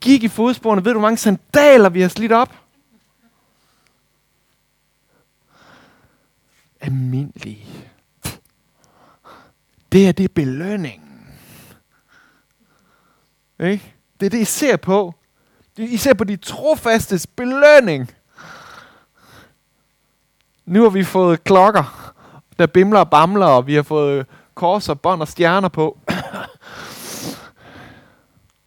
gik 0.00 0.22
i 0.22 0.28
fodsporene. 0.28 0.84
Ved 0.84 0.92
du, 0.92 0.98
hvor 0.98 1.08
mange 1.08 1.18
sandaler 1.18 1.88
vi 1.88 2.00
har 2.00 2.08
slidt 2.08 2.32
op? 2.32 2.54
Almindelige. 6.80 7.66
Det 9.92 10.08
er 10.08 10.12
det 10.12 10.32
belønningen. 10.32 11.36
Ikke? 13.60 13.94
Det 14.20 14.26
er 14.26 14.30
det, 14.30 14.40
I 14.40 14.44
ser 14.44 14.76
på. 14.76 15.14
I 15.76 15.96
ser 15.96 16.14
på 16.14 16.24
de 16.24 16.36
trofastes 16.36 17.26
belønning. 17.26 18.10
Nu 20.66 20.82
har 20.82 20.90
vi 20.90 21.04
fået 21.04 21.44
klokker, 21.44 22.14
der 22.58 22.66
bimler 22.66 23.00
og 23.00 23.10
bamler, 23.10 23.46
og 23.46 23.66
vi 23.66 23.74
har 23.74 23.82
fået 23.82 24.18
øh, 24.18 24.24
kors 24.54 24.88
og 24.88 25.00
bånd 25.00 25.20
og 25.20 25.28
stjerner 25.28 25.68
på. 25.68 25.98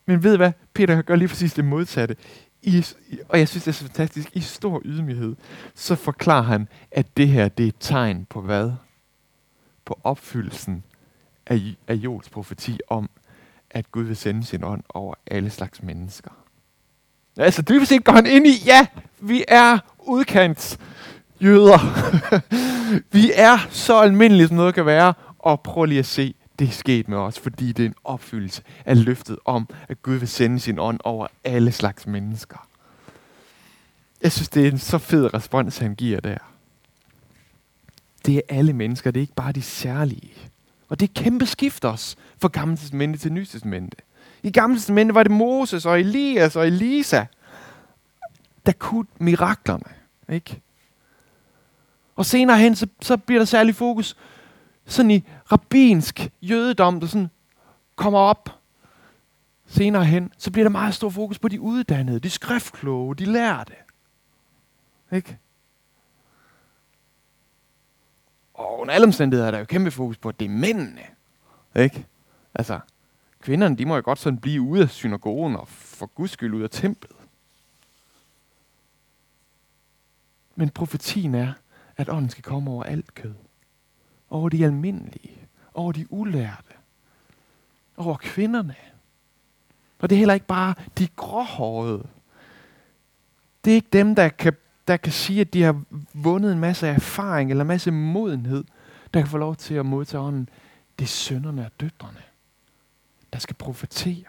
Men 0.06 0.24
ved 0.24 0.38
hvad? 0.38 0.52
Peter 0.74 1.02
gør 1.02 1.16
lige 1.16 1.28
præcis 1.28 1.54
det 1.54 1.66
modsatte. 1.66 2.16
I, 2.62 2.86
og 3.30 3.40
jeg 3.40 3.48
synes, 3.48 3.64
det 3.64 3.72
er 3.72 3.76
så 3.76 3.84
fantastisk. 3.84 4.30
I 4.34 4.40
stor 4.40 4.82
ydmyghed, 4.86 5.36
så 5.76 5.96
forklarer 5.96 6.44
han, 6.44 6.68
at 6.92 7.18
det 7.18 7.28
her, 7.28 7.48
det 7.48 7.64
er 7.64 7.68
et 7.68 7.76
tegn 7.80 8.26
på 8.30 8.42
hvad? 8.42 8.72
På 9.86 10.00
opfyldelsen 10.04 10.84
af, 11.46 11.62
af 11.88 11.94
Jols 11.94 12.30
profeti 12.30 12.80
om, 12.90 13.10
at 13.72 13.92
Gud 13.92 14.04
vil 14.04 14.16
sende 14.16 14.44
sin 14.44 14.64
ånd 14.64 14.84
over 14.90 15.16
alle 15.28 15.50
slags 15.50 15.84
mennesker. 15.84 16.32
Altså 17.38 17.62
dybest 17.62 17.90
set 17.90 18.04
går 18.04 18.14
han 18.14 18.26
ind 18.26 18.48
i, 18.48 18.64
ja, 18.66 18.88
vi 19.20 19.46
er 19.48 19.78
udkants 20.00 20.78
jøder. 21.42 21.80
vi 23.16 23.32
er 23.36 23.58
så 23.70 24.00
almindelige, 24.00 24.48
som 24.48 24.58
noget 24.58 24.76
kan 24.76 24.86
være, 24.86 25.14
og 25.40 25.62
prøv 25.62 25.86
lige 25.86 26.00
at 26.00 26.06
se, 26.06 26.36
det 26.60 26.68
er 26.68 26.72
sket 26.72 27.08
med 27.08 27.18
os, 27.18 27.40
fordi 27.40 27.72
det 27.72 27.84
er 27.84 27.90
en 27.90 27.96
opfyldelse 28.04 28.62
af 28.86 29.06
løftet 29.06 29.38
om, 29.46 29.68
at 29.90 30.02
Gud 30.02 30.16
vil 30.16 30.28
sende 30.28 30.60
sin 30.60 30.80
ånd 30.80 31.00
over 31.04 31.28
alle 31.44 31.72
slags 31.72 32.08
mennesker. 32.08 32.68
Jeg 34.22 34.32
synes, 34.32 34.50
det 34.50 34.68
er 34.68 34.72
en 34.72 34.78
så 34.78 34.98
fed 34.98 35.34
respons, 35.34 35.78
han 35.78 35.96
giver 35.96 36.20
der. 36.20 36.38
Det 38.26 38.36
er 38.36 38.42
alle 38.50 38.74
mennesker, 38.74 39.12
det 39.12 39.20
er 39.20 39.22
ikke 39.22 39.34
bare 39.34 39.52
de 39.52 39.62
særlige. 39.62 40.34
Og 40.90 41.00
det 41.00 41.10
er 41.10 41.24
kæmpe 41.24 41.46
skift 41.46 41.86
os 41.86 42.18
fra 42.42 42.48
Gamle 42.48 42.78
Testamente 42.78 43.20
til 43.20 43.34
Nye 43.34 43.46
Testamente. 43.46 43.98
I 44.44 44.52
Gamle 44.52 44.78
Testamente 44.78 45.16
var 45.16 45.24
det 45.24 45.32
Moses 45.32 45.86
og 45.86 46.00
Elias 46.00 46.56
og 46.56 46.68
Elisa, 46.68 47.26
der 48.66 48.72
kunne 48.72 49.08
miraklerne. 49.20 49.84
Ikke? 50.30 50.62
Og 52.20 52.26
senere 52.26 52.58
hen, 52.58 52.76
så, 52.76 52.88
så 53.02 53.18
bliver 53.18 53.40
der 53.40 53.46
særlig 53.46 53.76
fokus 53.76 54.18
sådan 54.86 55.12
i 55.12 55.24
rabinsk 55.52 56.32
jødedom, 56.42 57.00
der 57.00 57.08
sådan 57.08 57.30
kommer 57.96 58.20
op 58.20 58.60
senere 59.66 60.06
hen, 60.06 60.34
så 60.38 60.52
bliver 60.52 60.64
der 60.64 60.70
meget 60.70 60.94
stor 60.94 61.10
fokus 61.10 61.40
på 61.40 61.48
de 61.48 61.62
uddannede, 61.62 62.20
de 62.20 62.30
skriftkloge, 62.30 63.16
de 63.16 63.26
lærte. 63.26 63.74
Ikke? 65.12 65.38
Og 68.54 68.80
under 68.80 68.94
alle 68.94 69.06
omstændigheder 69.06 69.48
er 69.48 69.52
der 69.52 69.60
jo 69.60 69.66
kæmpe 69.66 69.92
fokus 69.92 70.18
på, 70.18 70.30
at 70.30 70.40
det 70.40 70.46
er 70.46 70.50
mændene. 70.50 71.04
Ikke? 71.76 72.06
Altså, 72.56 72.80
kvinderne, 73.42 73.78
de 73.78 73.86
må 73.86 73.96
jo 73.96 74.02
godt 74.06 74.20
sådan 74.20 74.40
blive 74.40 74.62
ude 74.62 74.82
af 74.82 74.90
synagogen 74.90 75.56
og 75.56 75.68
for 75.68 76.06
guds 76.06 76.32
skyld 76.32 76.54
ud 76.54 76.62
af 76.62 76.70
templet. 76.70 77.18
Men 80.56 80.70
profetien 80.70 81.36
er, 81.36 81.54
at 82.00 82.10
ånden 82.10 82.30
skal 82.30 82.44
komme 82.44 82.72
over 82.72 82.84
alt 82.84 83.16
kød. 83.16 83.34
Over 84.30 84.50
de 84.50 84.66
almindelige. 84.66 85.38
Over 85.74 85.92
de 85.92 86.14
ulærte. 86.14 86.74
Over 87.98 88.18
kvinderne. 88.18 88.76
Og 90.00 90.10
det 90.10 90.16
er 90.16 90.18
heller 90.18 90.34
ikke 90.34 90.46
bare 90.46 90.74
de 90.98 91.08
gråhårede. 91.16 92.08
Det 93.66 93.72
er 93.72 93.76
ikke 93.76 93.90
dem, 93.94 94.16
der 94.16 94.30
kan, 94.30 94.54
der 94.88 94.98
kan 94.98 95.12
sige, 95.12 95.42
at 95.42 95.54
de 95.54 95.64
har 95.64 95.82
vundet 96.14 96.54
en 96.54 96.60
masse 96.60 96.88
erfaring 96.88 97.50
eller 97.50 97.64
en 97.64 97.68
masse 97.68 97.92
modenhed, 97.92 98.64
der 99.14 99.20
kan 99.20 99.30
få 99.30 99.38
lov 99.38 99.56
til 99.56 99.74
at 99.76 99.86
modtage 99.86 100.22
ånden. 100.22 100.50
Det 101.00 101.06
er 101.06 101.10
sønderne 101.10 101.66
og 101.66 101.72
døtrene, 101.80 102.24
der 103.34 103.40
skal 103.40 103.56
profetere. 103.56 104.26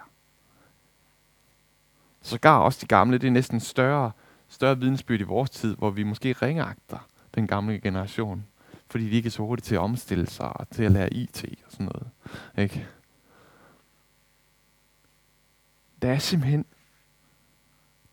Sågar 2.23 2.59
også 2.59 2.79
de 2.83 2.87
gamle, 2.87 3.19
det 3.19 3.27
er 3.27 3.31
næsten 3.31 3.61
større, 3.61 4.13
større 4.49 4.79
vidensbyrd 4.79 5.21
i 5.21 5.23
vores 5.23 5.51
tid, 5.51 5.77
hvor 5.77 5.91
vi 5.91 6.03
måske 6.03 6.33
ringagter 6.33 6.99
den 7.35 7.47
gamle 7.47 7.81
generation, 7.81 8.47
fordi 8.91 9.11
de 9.11 9.17
ikke 9.17 9.27
er 9.27 9.31
så 9.31 9.43
hurtige 9.43 9.65
til 9.65 9.75
at 9.75 9.81
omstille 9.81 10.27
sig 10.27 10.57
og 10.57 10.71
til 10.71 10.83
at 10.83 10.93
lære 10.93 11.13
IT 11.13 11.45
og 11.67 11.73
sådan 11.73 11.87
noget. 11.87 12.11
Ikke? 12.59 12.87
Der 16.03 16.13
er 16.13 16.19
simpelthen 16.19 16.65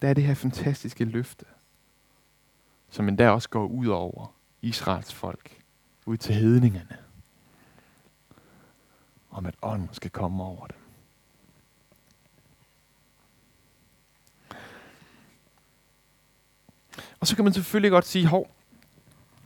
der 0.01 0.07
er 0.07 0.13
det 0.13 0.23
her 0.23 0.33
fantastiske 0.33 1.05
løfte, 1.05 1.45
som 2.89 3.07
endda 3.07 3.29
også 3.29 3.49
går 3.49 3.65
ud 3.65 3.87
over 3.87 4.33
Israels 4.61 5.13
folk, 5.13 5.61
ud 6.05 6.17
til 6.17 6.35
hedningerne, 6.35 6.97
om 9.31 9.45
at 9.45 9.55
ånden 9.61 9.89
skal 9.91 10.11
komme 10.11 10.43
over 10.43 10.67
dem. 10.67 10.77
Og 17.19 17.27
så 17.27 17.35
kan 17.35 17.43
man 17.43 17.53
selvfølgelig 17.53 17.91
godt 17.91 18.05
sige, 18.05 18.27
hov, 18.27 18.56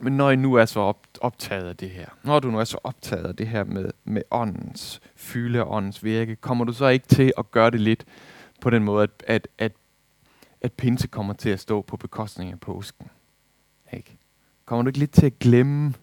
men 0.01 0.17
når 0.17 0.31
I 0.31 0.35
nu 0.35 0.53
er 0.53 0.65
så 0.65 0.93
optaget 1.21 1.63
af 1.63 1.77
det 1.77 1.89
her, 1.89 2.05
når 2.23 2.39
du 2.39 2.51
nu 2.51 2.59
er 2.59 2.63
så 2.63 2.77
optaget 2.83 3.25
af 3.25 3.35
det 3.35 3.47
her 3.47 3.63
med, 3.63 3.91
med 4.03 4.21
åndens 4.31 5.01
fylde 5.15 5.63
og 5.63 5.71
åndens 5.71 6.03
virke, 6.03 6.35
kommer 6.35 6.65
du 6.65 6.73
så 6.73 6.87
ikke 6.87 7.07
til 7.07 7.33
at 7.37 7.51
gøre 7.51 7.71
det 7.71 7.79
lidt 7.79 8.05
på 8.61 8.69
den 8.69 8.83
måde, 8.83 9.03
at, 9.03 9.23
at, 9.27 9.47
at, 9.57 9.71
at 10.61 10.73
pinse 10.73 11.07
kommer 11.07 11.33
til 11.33 11.49
at 11.49 11.59
stå 11.59 11.81
på 11.81 11.97
bekostning 11.97 12.51
af 12.51 12.59
påsken? 12.59 13.07
Ikke? 13.93 14.17
Kommer 14.65 14.83
du 14.83 14.87
ikke 14.87 14.99
lidt 14.99 15.11
til 15.11 15.25
at 15.25 15.39
glemme, 15.39 15.93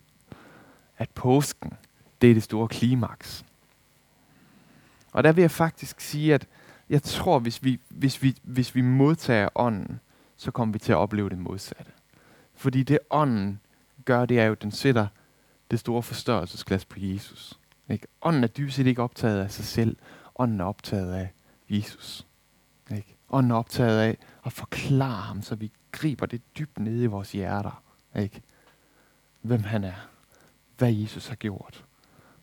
at 0.98 1.10
påsken, 1.10 1.72
det 2.20 2.30
er 2.30 2.34
det 2.34 2.42
store 2.42 2.68
klimaks? 2.68 3.44
Og 5.12 5.24
der 5.24 5.32
vil 5.32 5.42
jeg 5.42 5.50
faktisk 5.50 6.00
sige, 6.00 6.34
at 6.34 6.46
jeg 6.90 7.02
tror, 7.02 7.38
hvis 7.38 7.64
vi, 7.64 7.80
hvis 7.88 8.22
vi, 8.22 8.36
hvis 8.42 8.74
vi 8.74 8.80
modtager 8.80 9.48
ånden, 9.54 10.00
så 10.36 10.50
kommer 10.50 10.72
vi 10.72 10.78
til 10.78 10.92
at 10.92 10.98
opleve 10.98 11.30
det 11.30 11.38
modsatte. 11.38 11.92
Fordi 12.54 12.82
det 12.82 12.98
ånden 13.10 13.60
gør, 14.08 14.26
det 14.26 14.38
er 14.40 14.44
jo, 14.44 14.52
at 14.52 14.62
den 14.62 14.70
sætter 14.70 15.06
det 15.70 15.80
store 15.80 16.02
forstørrelsesglas 16.02 16.84
på 16.84 16.96
Jesus. 17.00 17.58
Ikke? 17.90 18.06
Ånden 18.22 18.44
er 18.44 18.48
dybest 18.48 18.76
set 18.76 18.86
ikke 18.86 19.02
optaget 19.02 19.40
af 19.40 19.50
sig 19.50 19.64
selv. 19.64 19.96
Ånden 20.38 20.60
er 20.60 20.64
optaget 20.64 21.12
af 21.14 21.32
Jesus. 21.70 22.26
Ikke? 22.90 23.16
Ånden 23.30 23.50
er 23.50 23.56
optaget 23.56 24.00
af 24.00 24.18
at 24.46 24.52
forklare 24.52 25.22
ham, 25.22 25.42
så 25.42 25.54
vi 25.54 25.72
griber 25.92 26.26
det 26.26 26.42
dybt 26.58 26.78
nede 26.78 27.04
i 27.04 27.06
vores 27.06 27.32
hjerter. 27.32 27.82
Ikke? 28.16 28.42
Hvem 29.42 29.62
han 29.62 29.84
er. 29.84 30.08
Hvad 30.78 30.92
Jesus 30.92 31.28
har 31.28 31.36
gjort. 31.36 31.84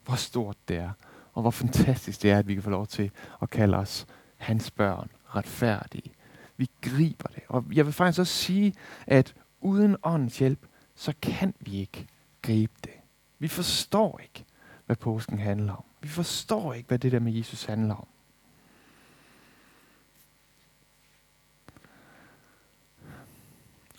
Hvor 0.04 0.15
stort 0.15 0.58
det 0.67 0.78
er. 0.78 0.91
Og 1.34 1.41
hvor 1.41 1.51
fantastisk 1.51 2.21
det 2.21 2.32
er, 2.32 2.39
at 2.39 2.47
vi 2.47 2.54
kan 2.54 2.63
få 2.63 2.69
lov 2.69 2.88
til 2.88 3.12
at 3.41 3.49
kalde 3.49 3.78
os 3.78 4.06
hans 4.38 4.71
børn, 4.71 5.10
retfærdige. 5.25 6.12
Vi 6.58 6.69
griber 6.82 7.28
det. 7.28 7.43
Og 7.47 7.65
jeg 7.73 7.86
vil 7.86 7.93
faktisk 7.93 8.19
også 8.19 8.34
sige, 8.34 8.73
at 9.08 9.36
uden 9.62 9.95
åndens 10.04 10.39
hjælp, 10.39 10.60
så 10.95 11.13
kan 11.21 11.53
vi 11.60 11.79
ikke 11.79 12.08
gribe 12.41 12.73
det. 12.84 12.93
Vi 13.39 13.47
forstår 13.47 14.19
ikke, 14.23 14.45
hvad 14.86 14.95
påsken 14.95 15.39
handler 15.39 15.73
om. 15.73 15.84
Vi 16.01 16.08
forstår 16.08 16.73
ikke, 16.73 16.88
hvad 16.88 16.99
det 16.99 17.12
der 17.12 17.19
med 17.19 17.34
Jesus 17.34 17.63
handler 17.63 17.95
om. 17.95 18.08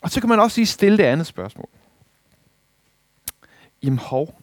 Og 0.01 0.09
så 0.09 0.19
kan 0.19 0.29
man 0.29 0.39
også 0.39 0.59
lige 0.59 0.67
stille 0.67 0.97
det 0.97 1.03
andet 1.03 1.27
spørgsmål. 1.27 1.69
Jamen 3.83 3.99
hov, 3.99 4.41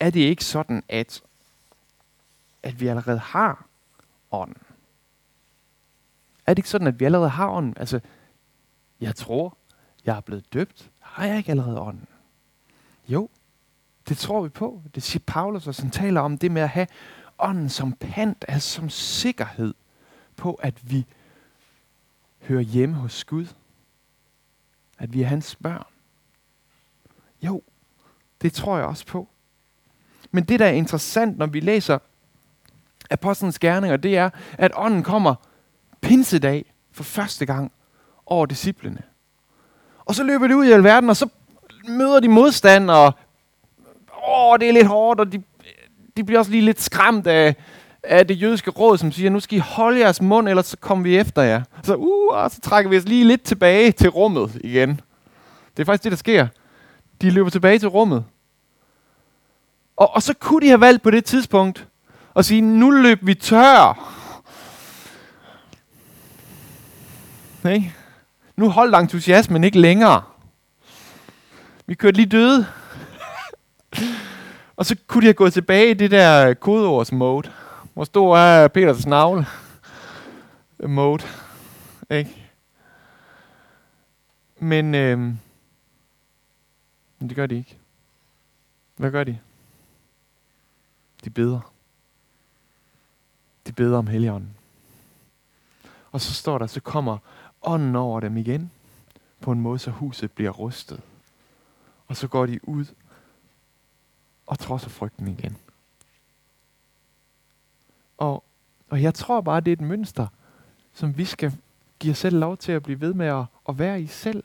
er 0.00 0.10
det 0.10 0.20
ikke 0.20 0.44
sådan, 0.44 0.82
at, 0.88 1.22
at 2.62 2.80
vi 2.80 2.86
allerede 2.86 3.18
har 3.18 3.66
ånden? 4.30 4.62
Er 6.46 6.54
det 6.54 6.58
ikke 6.58 6.68
sådan, 6.68 6.86
at 6.86 7.00
vi 7.00 7.04
allerede 7.04 7.28
har 7.28 7.48
ånden? 7.48 7.74
Altså, 7.76 8.00
jeg 9.00 9.16
tror, 9.16 9.56
jeg 10.04 10.16
er 10.16 10.20
blevet 10.20 10.52
døbt. 10.52 10.90
Har 11.18 11.26
jeg 11.26 11.38
ikke 11.38 11.50
allerede 11.50 11.80
ånden? 11.80 12.06
Jo, 13.08 13.28
det 14.08 14.18
tror 14.18 14.42
vi 14.42 14.48
på. 14.48 14.82
Det 14.94 15.02
siger 15.02 15.22
Paulus, 15.26 15.66
og 15.66 15.74
han 15.78 15.90
taler 15.90 16.20
om 16.20 16.38
det 16.38 16.50
med 16.50 16.62
at 16.62 16.68
have 16.68 16.86
ånden 17.38 17.68
som 17.68 17.92
pant, 17.92 18.44
altså 18.48 18.68
som 18.70 18.90
sikkerhed 18.90 19.74
på, 20.36 20.54
at 20.54 20.90
vi 20.90 21.06
hører 22.40 22.60
hjemme 22.60 22.94
hos 22.94 23.24
Gud. 23.24 23.46
At 24.98 25.12
vi 25.12 25.22
er 25.22 25.26
hans 25.26 25.56
børn. 25.56 25.86
Jo, 27.42 27.62
det 28.42 28.52
tror 28.52 28.76
jeg 28.76 28.86
også 28.86 29.06
på. 29.06 29.28
Men 30.30 30.44
det, 30.44 30.60
der 30.60 30.66
er 30.66 30.70
interessant, 30.70 31.38
når 31.38 31.46
vi 31.46 31.60
læser 31.60 31.98
Apostlenes 33.10 33.58
Gerninger, 33.58 33.96
det 33.96 34.16
er, 34.16 34.30
at 34.52 34.72
ånden 34.74 35.02
kommer 35.02 35.34
pinsedag 36.00 36.74
for 36.92 37.04
første 37.04 37.46
gang 37.46 37.72
over 38.26 38.46
disciplene. 38.46 39.02
Og 40.08 40.14
så 40.14 40.22
løber 40.22 40.46
de 40.46 40.56
ud 40.56 40.64
i 40.64 40.72
alverden, 40.72 41.10
og 41.10 41.16
så 41.16 41.28
møder 41.88 42.20
de 42.20 42.28
modstand, 42.28 42.90
og 42.90 43.14
åh, 44.28 44.58
det 44.58 44.68
er 44.68 44.72
lidt 44.72 44.86
hårdt, 44.86 45.20
og 45.20 45.32
de, 45.32 45.42
de 46.16 46.24
bliver 46.24 46.38
også 46.38 46.50
lige 46.50 46.64
lidt 46.64 46.80
skræmt 46.80 47.26
af, 47.26 47.56
af 48.02 48.26
det 48.26 48.42
jødiske 48.42 48.70
råd, 48.70 48.98
som 48.98 49.12
siger, 49.12 49.30
nu 49.30 49.40
skal 49.40 49.58
I 49.58 49.60
holde 49.60 50.00
jeres 50.00 50.22
mund, 50.22 50.48
ellers 50.48 50.66
så 50.66 50.76
kommer 50.76 51.04
vi 51.04 51.18
efter 51.18 51.42
jer. 51.42 51.62
Så, 51.82 51.94
uh, 51.94 52.34
og 52.34 52.50
så 52.50 52.60
trækker 52.60 52.90
vi 52.90 52.96
os 52.96 53.04
lige 53.04 53.24
lidt 53.24 53.42
tilbage 53.42 53.92
til 53.92 54.10
rummet 54.10 54.60
igen. 54.64 55.00
Det 55.76 55.82
er 55.82 55.84
faktisk 55.84 56.04
det, 56.04 56.12
der 56.12 56.18
sker. 56.18 56.46
De 57.22 57.30
løber 57.30 57.50
tilbage 57.50 57.78
til 57.78 57.88
rummet. 57.88 58.24
Og, 59.96 60.14
og 60.14 60.22
så 60.22 60.34
kunne 60.34 60.60
de 60.60 60.68
have 60.68 60.80
valgt 60.80 61.02
på 61.02 61.10
det 61.10 61.24
tidspunkt 61.24 61.86
at 62.36 62.44
sige, 62.44 62.60
nu 62.60 62.90
løb 62.90 63.18
vi 63.22 63.34
tør. 63.34 64.14
Nej. 67.62 67.82
Nu 68.58 68.70
holdt 68.70 68.94
entusiasmen 68.94 69.64
ikke 69.64 69.80
længere. 69.80 70.22
Vi 71.86 71.94
kørte 71.94 72.16
lige 72.16 72.26
døde. 72.26 72.66
og 74.76 74.86
så 74.86 74.96
kunne 75.06 75.20
de 75.20 75.26
have 75.26 75.34
gået 75.34 75.52
tilbage 75.52 75.90
i 75.90 75.94
det 75.94 76.10
der 76.10 76.54
kodeords 76.54 77.12
mode. 77.12 77.52
Hvor 77.94 78.04
stor 78.04 78.36
er 78.36 78.68
Peters 78.68 79.06
navle? 79.06 79.46
Mode. 80.86 81.24
Ikke? 82.10 82.50
Men, 84.58 84.94
øh, 84.94 85.18
men 85.18 85.40
det 87.28 87.36
gør 87.36 87.46
de 87.46 87.56
ikke. 87.56 87.78
Hvad 88.96 89.10
gør 89.10 89.24
de? 89.24 89.38
De 91.24 91.30
beder. 91.30 91.72
De 93.66 93.72
beder 93.72 93.98
om 93.98 94.06
Helligånden. 94.06 94.54
Og 96.12 96.20
så 96.20 96.34
står 96.34 96.58
der, 96.58 96.66
så 96.66 96.80
kommer 96.80 97.18
ånden 97.62 97.96
over 97.96 98.20
dem 98.20 98.36
igen, 98.36 98.70
på 99.40 99.52
en 99.52 99.60
måde, 99.60 99.78
så 99.78 99.90
huset 99.90 100.32
bliver 100.32 100.50
rustet. 100.50 101.00
Og 102.06 102.16
så 102.16 102.28
går 102.28 102.46
de 102.46 102.68
ud 102.68 102.84
og 104.46 104.58
trodser 104.58 104.88
frygten 104.88 105.28
igen. 105.28 105.56
Og, 108.18 108.44
og 108.88 109.02
jeg 109.02 109.14
tror 109.14 109.40
bare, 109.40 109.60
det 109.60 109.68
er 109.68 109.72
et 109.72 109.80
mønster, 109.80 110.26
som 110.92 111.18
vi 111.18 111.24
skal 111.24 111.52
give 111.98 112.10
os 112.10 112.18
selv 112.18 112.38
lov 112.38 112.56
til 112.56 112.72
at 112.72 112.82
blive 112.82 113.00
ved 113.00 113.14
med 113.14 113.26
at, 113.26 113.44
at 113.68 113.78
være 113.78 114.02
i 114.02 114.06
selv. 114.06 114.44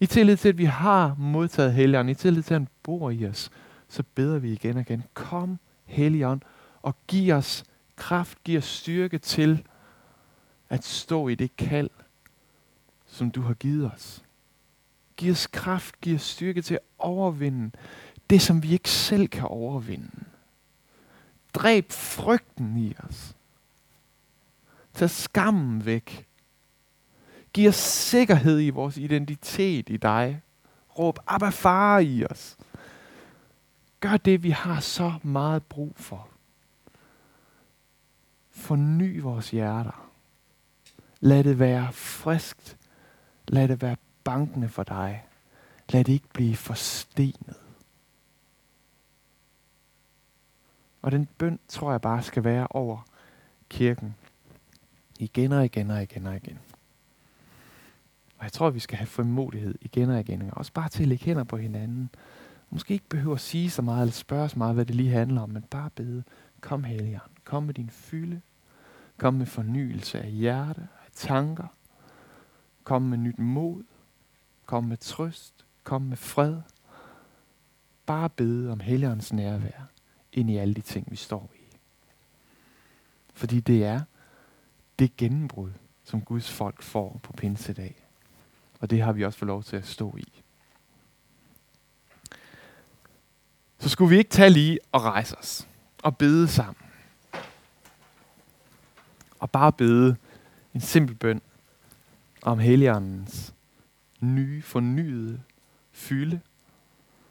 I 0.00 0.06
tillid 0.06 0.36
til, 0.36 0.48
at 0.48 0.58
vi 0.58 0.64
har 0.64 1.14
modtaget 1.18 1.74
Helligånden, 1.74 2.10
i 2.10 2.14
tillid 2.14 2.42
til, 2.42 2.54
at 2.54 2.60
han 2.60 2.68
bor 2.82 3.10
i 3.10 3.26
os, 3.26 3.50
så 3.88 4.02
beder 4.14 4.38
vi 4.38 4.52
igen 4.52 4.76
og 4.76 4.80
igen. 4.80 5.04
Kom, 5.14 5.58
Helligånd, 5.84 6.40
og 6.82 6.94
giv 7.06 7.34
os 7.34 7.64
kraft, 7.96 8.44
giv 8.44 8.58
os 8.58 8.64
styrke 8.64 9.18
til 9.18 9.66
at 10.68 10.84
stå 10.84 11.28
i 11.28 11.34
det 11.34 11.56
kald, 11.56 11.90
som 13.06 13.30
du 13.30 13.42
har 13.42 13.54
givet 13.54 13.92
os. 13.92 14.22
Giv 15.16 15.32
os 15.32 15.46
kraft, 15.46 16.00
giv 16.00 16.14
os 16.14 16.22
styrke 16.22 16.62
til 16.62 16.74
at 16.74 16.80
overvinde 16.98 17.70
det, 18.30 18.42
som 18.42 18.62
vi 18.62 18.72
ikke 18.72 18.90
selv 18.90 19.28
kan 19.28 19.44
overvinde. 19.44 20.10
Dræb 21.54 21.92
frygten 21.92 22.76
i 22.76 22.94
os. 22.98 23.36
Tag 24.94 25.10
skammen 25.10 25.84
væk. 25.84 26.26
Giv 27.52 27.68
os 27.68 27.76
sikkerhed 27.76 28.60
i 28.60 28.70
vores 28.70 28.96
identitet 28.96 29.88
i 29.88 29.96
dig. 29.96 30.42
Råb 30.98 31.18
Abba 31.26 31.48
far 31.48 31.98
i 31.98 32.24
os. 32.24 32.56
Gør 34.00 34.16
det, 34.16 34.42
vi 34.42 34.50
har 34.50 34.80
så 34.80 35.12
meget 35.22 35.62
brug 35.62 35.92
for. 35.96 36.28
Forny 38.50 39.20
vores 39.20 39.50
hjerter. 39.50 40.07
Lad 41.20 41.44
det 41.44 41.58
være 41.58 41.92
friskt. 41.92 42.76
Lad 43.48 43.68
det 43.68 43.82
være 43.82 43.96
bankende 44.24 44.68
for 44.68 44.82
dig. 44.82 45.24
Lad 45.88 46.04
det 46.04 46.12
ikke 46.12 46.28
blive 46.32 46.56
forstenet. 46.56 47.56
Og 51.02 51.12
den 51.12 51.28
bøn 51.38 51.58
tror 51.68 51.90
jeg 51.90 52.00
bare 52.00 52.22
skal 52.22 52.44
være 52.44 52.66
over 52.70 53.06
kirken. 53.68 54.14
Igen 55.18 55.52
og 55.52 55.64
igen 55.64 55.90
og 55.90 56.02
igen 56.02 56.26
og 56.26 56.36
igen. 56.36 56.58
Og 58.38 58.44
jeg 58.44 58.52
tror, 58.52 58.70
vi 58.70 58.80
skal 58.80 58.98
have 58.98 59.06
frimodighed 59.06 59.74
igen 59.80 60.10
og 60.10 60.20
igen. 60.20 60.50
Også 60.52 60.72
bare 60.72 60.88
til 60.88 61.02
at 61.02 61.08
lægge 61.08 61.24
hænder 61.24 61.44
på 61.44 61.56
hinanden. 61.56 62.10
Måske 62.70 62.94
ikke 62.94 63.08
behøver 63.08 63.34
at 63.34 63.40
sige 63.40 63.70
så 63.70 63.82
meget, 63.82 64.02
eller 64.02 64.12
spørge 64.12 64.48
så 64.48 64.58
meget, 64.58 64.74
hvad 64.74 64.86
det 64.86 64.94
lige 64.94 65.10
handler 65.10 65.40
om, 65.40 65.50
men 65.50 65.62
bare 65.62 65.90
bede. 65.90 66.22
Kom, 66.60 66.84
Helligånd. 66.84 67.30
Kom 67.44 67.62
med 67.62 67.74
din 67.74 67.90
fylde. 67.90 68.40
Kom 69.16 69.34
med 69.34 69.46
fornyelse 69.46 70.20
af 70.20 70.30
hjerte, 70.30 70.88
tanker. 71.18 71.66
Kom 72.84 73.02
med 73.02 73.18
nyt 73.18 73.38
mod. 73.38 73.84
Kom 74.66 74.84
med 74.84 74.96
trøst. 74.96 75.64
Kom 75.84 76.02
med 76.02 76.16
fred. 76.16 76.60
Bare 78.06 78.30
bede 78.30 78.72
om 78.72 78.80
Helligåndens 78.80 79.32
nærvær 79.32 79.90
ind 80.32 80.50
i 80.50 80.56
alle 80.56 80.74
de 80.74 80.80
ting, 80.80 81.10
vi 81.10 81.16
står 81.16 81.50
i. 81.54 81.76
Fordi 83.34 83.60
det 83.60 83.84
er 83.84 84.00
det 84.98 85.16
gennembrud, 85.16 85.70
som 86.04 86.20
Guds 86.20 86.50
folk 86.50 86.82
får 86.82 87.20
på 87.22 87.32
pinsedag. 87.32 88.06
Og 88.80 88.90
det 88.90 89.02
har 89.02 89.12
vi 89.12 89.24
også 89.24 89.38
fået 89.38 89.46
lov 89.46 89.62
til 89.62 89.76
at 89.76 89.86
stå 89.86 90.16
i. 90.16 90.42
Så 93.78 93.88
skulle 93.88 94.10
vi 94.10 94.18
ikke 94.18 94.30
tage 94.30 94.50
lige 94.50 94.78
og 94.92 95.02
rejse 95.02 95.38
os 95.38 95.68
og 96.02 96.16
bede 96.16 96.48
sammen. 96.48 96.86
Og 99.38 99.50
bare 99.50 99.72
bede 99.72 100.16
en 100.74 100.80
simpel 100.80 101.14
bøn 101.14 101.42
om 102.42 102.58
Helligåndens 102.58 103.54
nye, 104.20 104.62
fornyede 104.62 105.42
fylde. 105.92 106.40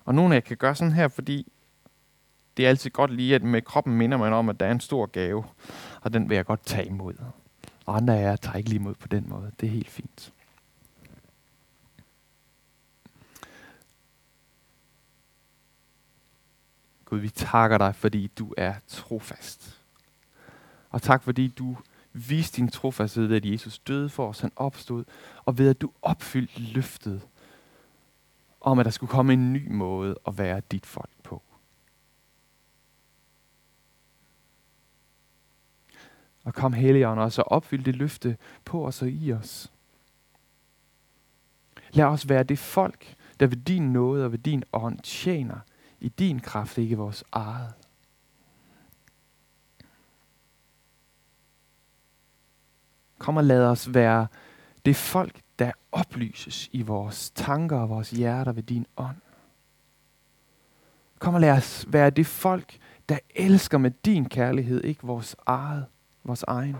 Og 0.05 0.15
nogle 0.15 0.35
af 0.35 0.39
jer 0.39 0.45
kan 0.45 0.57
gøre 0.57 0.75
sådan 0.75 0.93
her, 0.93 1.07
fordi 1.07 1.51
det 2.57 2.65
er 2.65 2.69
altid 2.69 2.89
godt 2.89 3.13
lige, 3.13 3.35
at 3.35 3.43
med 3.43 3.61
kroppen 3.61 3.97
minder 3.97 4.17
man 4.17 4.33
om, 4.33 4.49
at 4.49 4.59
der 4.59 4.65
er 4.65 4.71
en 4.71 4.79
stor 4.79 5.05
gave, 5.05 5.45
og 6.01 6.13
den 6.13 6.29
vil 6.29 6.35
jeg 6.35 6.45
godt 6.45 6.65
tage 6.65 6.87
imod. 6.87 7.13
Og 7.85 7.95
andre 7.95 8.17
af 8.17 8.21
jer 8.21 8.35
tager 8.35 8.57
ikke 8.57 8.69
lige 8.69 8.79
imod 8.79 8.95
på 8.95 9.07
den 9.07 9.29
måde. 9.29 9.51
Det 9.59 9.67
er 9.67 9.71
helt 9.71 9.89
fint. 9.89 10.33
Gud, 17.05 17.19
vi 17.19 17.29
takker 17.29 17.77
dig, 17.77 17.95
fordi 17.95 18.27
du 18.27 18.53
er 18.57 18.73
trofast. 18.87 19.81
Og 20.89 21.01
tak, 21.01 21.23
fordi 21.23 21.47
du 21.47 21.77
Vis 22.17 22.51
din 22.51 22.69
trofasthed 22.69 23.25
ved, 23.25 23.35
at 23.35 23.45
Jesus 23.45 23.79
døde 23.79 24.09
for 24.09 24.29
os, 24.29 24.39
han 24.39 24.51
opstod, 24.55 25.03
og 25.45 25.57
ved, 25.57 25.69
at 25.69 25.81
du 25.81 25.91
opfyldte 26.01 26.61
løftet 26.61 27.27
om, 28.61 28.79
at 28.79 28.85
der 28.85 28.91
skulle 28.91 29.09
komme 29.09 29.33
en 29.33 29.53
ny 29.53 29.71
måde 29.71 30.15
at 30.27 30.37
være 30.37 30.61
dit 30.71 30.85
folk 30.85 31.11
på. 31.23 31.41
Og 36.43 36.53
kom 36.53 36.73
Helligånd 36.73 37.19
og 37.19 37.31
så 37.31 37.41
opfyld 37.41 37.83
det 37.83 37.95
løfte 37.95 38.37
på 38.65 38.87
os 38.87 39.01
og 39.01 39.09
i 39.09 39.33
os. 39.33 39.71
Lad 41.91 42.05
os 42.05 42.29
være 42.29 42.43
det 42.43 42.59
folk, 42.59 43.15
der 43.39 43.47
ved 43.47 43.57
din 43.57 43.93
nåde 43.93 44.25
og 44.25 44.31
ved 44.31 44.39
din 44.39 44.63
ånd 44.73 44.99
tjener 44.99 45.59
i 45.99 46.09
din 46.09 46.39
kraft, 46.39 46.77
ikke 46.77 46.97
vores 46.97 47.23
eget. 47.31 47.73
Kom 53.17 53.37
og 53.37 53.43
lad 53.43 53.65
os 53.65 53.93
være 53.93 54.27
det 54.85 54.95
folk, 54.95 55.41
der 55.59 55.71
oplyses 55.91 56.69
i 56.71 56.81
vores 56.81 57.29
tanker 57.29 57.77
og 57.77 57.89
vores 57.89 58.09
hjerter 58.09 58.51
ved 58.51 58.63
din 58.63 58.85
ånd. 58.97 59.17
Kom 61.19 61.33
og 61.33 61.41
lad 61.41 61.51
os 61.51 61.85
være 61.87 62.09
det 62.09 62.27
folk, 62.27 62.77
der 63.09 63.19
elsker 63.35 63.77
med 63.77 63.91
din 63.91 64.29
kærlighed, 64.29 64.83
ikke 64.83 65.03
vores 65.03 65.35
eget, 65.45 65.85
vores 66.23 66.43
egen. 66.43 66.75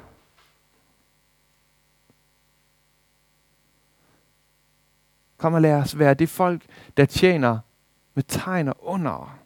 Kom 5.38 5.54
og 5.54 5.62
lad 5.62 5.74
os 5.74 6.00
være 6.00 6.14
det 6.14 6.30
folk, 6.30 6.66
der 6.98 7.06
tjener 7.06 7.60
med 8.14 8.24
tegn 8.24 8.68
og 8.68 8.76
under. 8.80 9.40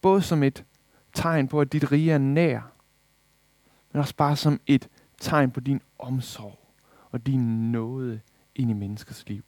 Både 0.00 0.22
som 0.22 0.42
et 0.42 0.64
tegn 1.12 1.48
på, 1.48 1.60
at 1.60 1.72
dit 1.72 1.92
rige 1.92 2.12
er 2.12 2.18
nær, 2.18 2.71
men 3.92 4.00
også 4.00 4.16
bare 4.16 4.36
som 4.36 4.60
et 4.66 4.88
tegn 5.18 5.50
på 5.50 5.60
din 5.60 5.82
omsorg 5.98 6.58
og 7.10 7.26
din 7.26 7.72
nåde 7.72 8.20
ind 8.54 8.70
i 8.70 8.74
menneskers 8.74 9.28
liv. 9.28 9.44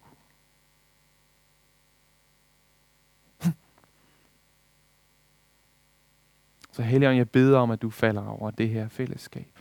Så 6.72 6.83
Helligånd, 6.83 7.16
jeg 7.16 7.30
beder 7.30 7.59
om, 7.59 7.70
at 7.70 7.83
du 7.83 7.90
falder 7.90 8.26
over 8.26 8.50
det 8.50 8.68
her 8.68 8.88
fællesskab. 8.88 9.59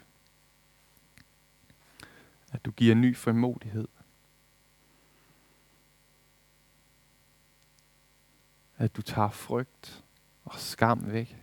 At 2.52 2.66
du 2.66 2.72
giver 2.72 2.96
ny 2.96 3.18
frimodighed. 3.18 3.88
At 8.78 8.96
du 8.96 9.02
tager 9.02 9.30
frygt 9.30 10.04
og 10.46 10.60
skam 10.60 11.12
væk. 11.12 11.43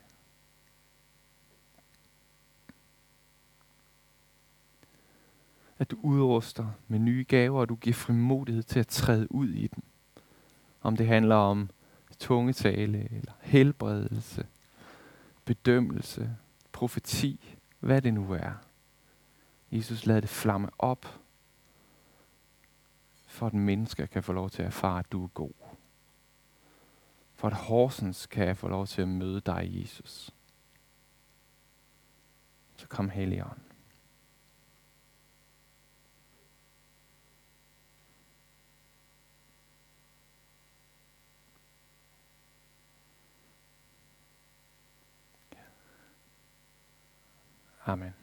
At 5.80 5.90
du 5.90 5.98
udruster 6.02 6.66
med 6.88 6.98
nye 6.98 7.24
gaver, 7.28 7.60
og 7.60 7.68
du 7.68 7.74
giver 7.74 7.94
frimodighed 7.94 8.62
til 8.62 8.80
at 8.80 8.86
træde 8.86 9.32
ud 9.32 9.48
i 9.48 9.66
dem. 9.66 9.82
Om 10.82 10.96
det 10.96 11.06
handler 11.06 11.34
om 11.34 11.70
tungetale, 12.18 13.12
eller 13.12 13.32
helbredelse, 13.40 14.46
bedømmelse, 15.44 16.36
profeti, 16.72 17.56
hvad 17.78 18.02
det 18.02 18.14
nu 18.14 18.32
er. 18.32 18.52
Jesus 19.72 20.06
lader 20.06 20.20
det 20.20 20.30
flamme 20.30 20.68
op, 20.78 21.20
for 23.26 23.46
at 23.46 23.54
mennesker 23.54 24.06
kan 24.06 24.22
få 24.22 24.32
lov 24.32 24.50
til 24.50 24.62
at 24.62 24.66
erfare, 24.66 24.98
at 24.98 25.12
du 25.12 25.24
er 25.24 25.28
god. 25.28 25.52
For 27.34 27.48
at 27.48 27.54
Horsens 27.54 28.26
kan 28.26 28.56
få 28.56 28.68
lov 28.68 28.86
til 28.86 29.02
at 29.02 29.08
møde 29.08 29.40
dig, 29.40 29.70
Jesus. 29.72 30.30
Så 32.76 32.88
kom 32.88 33.10
Helligånd. 33.10 33.69
Amen. 47.88 48.14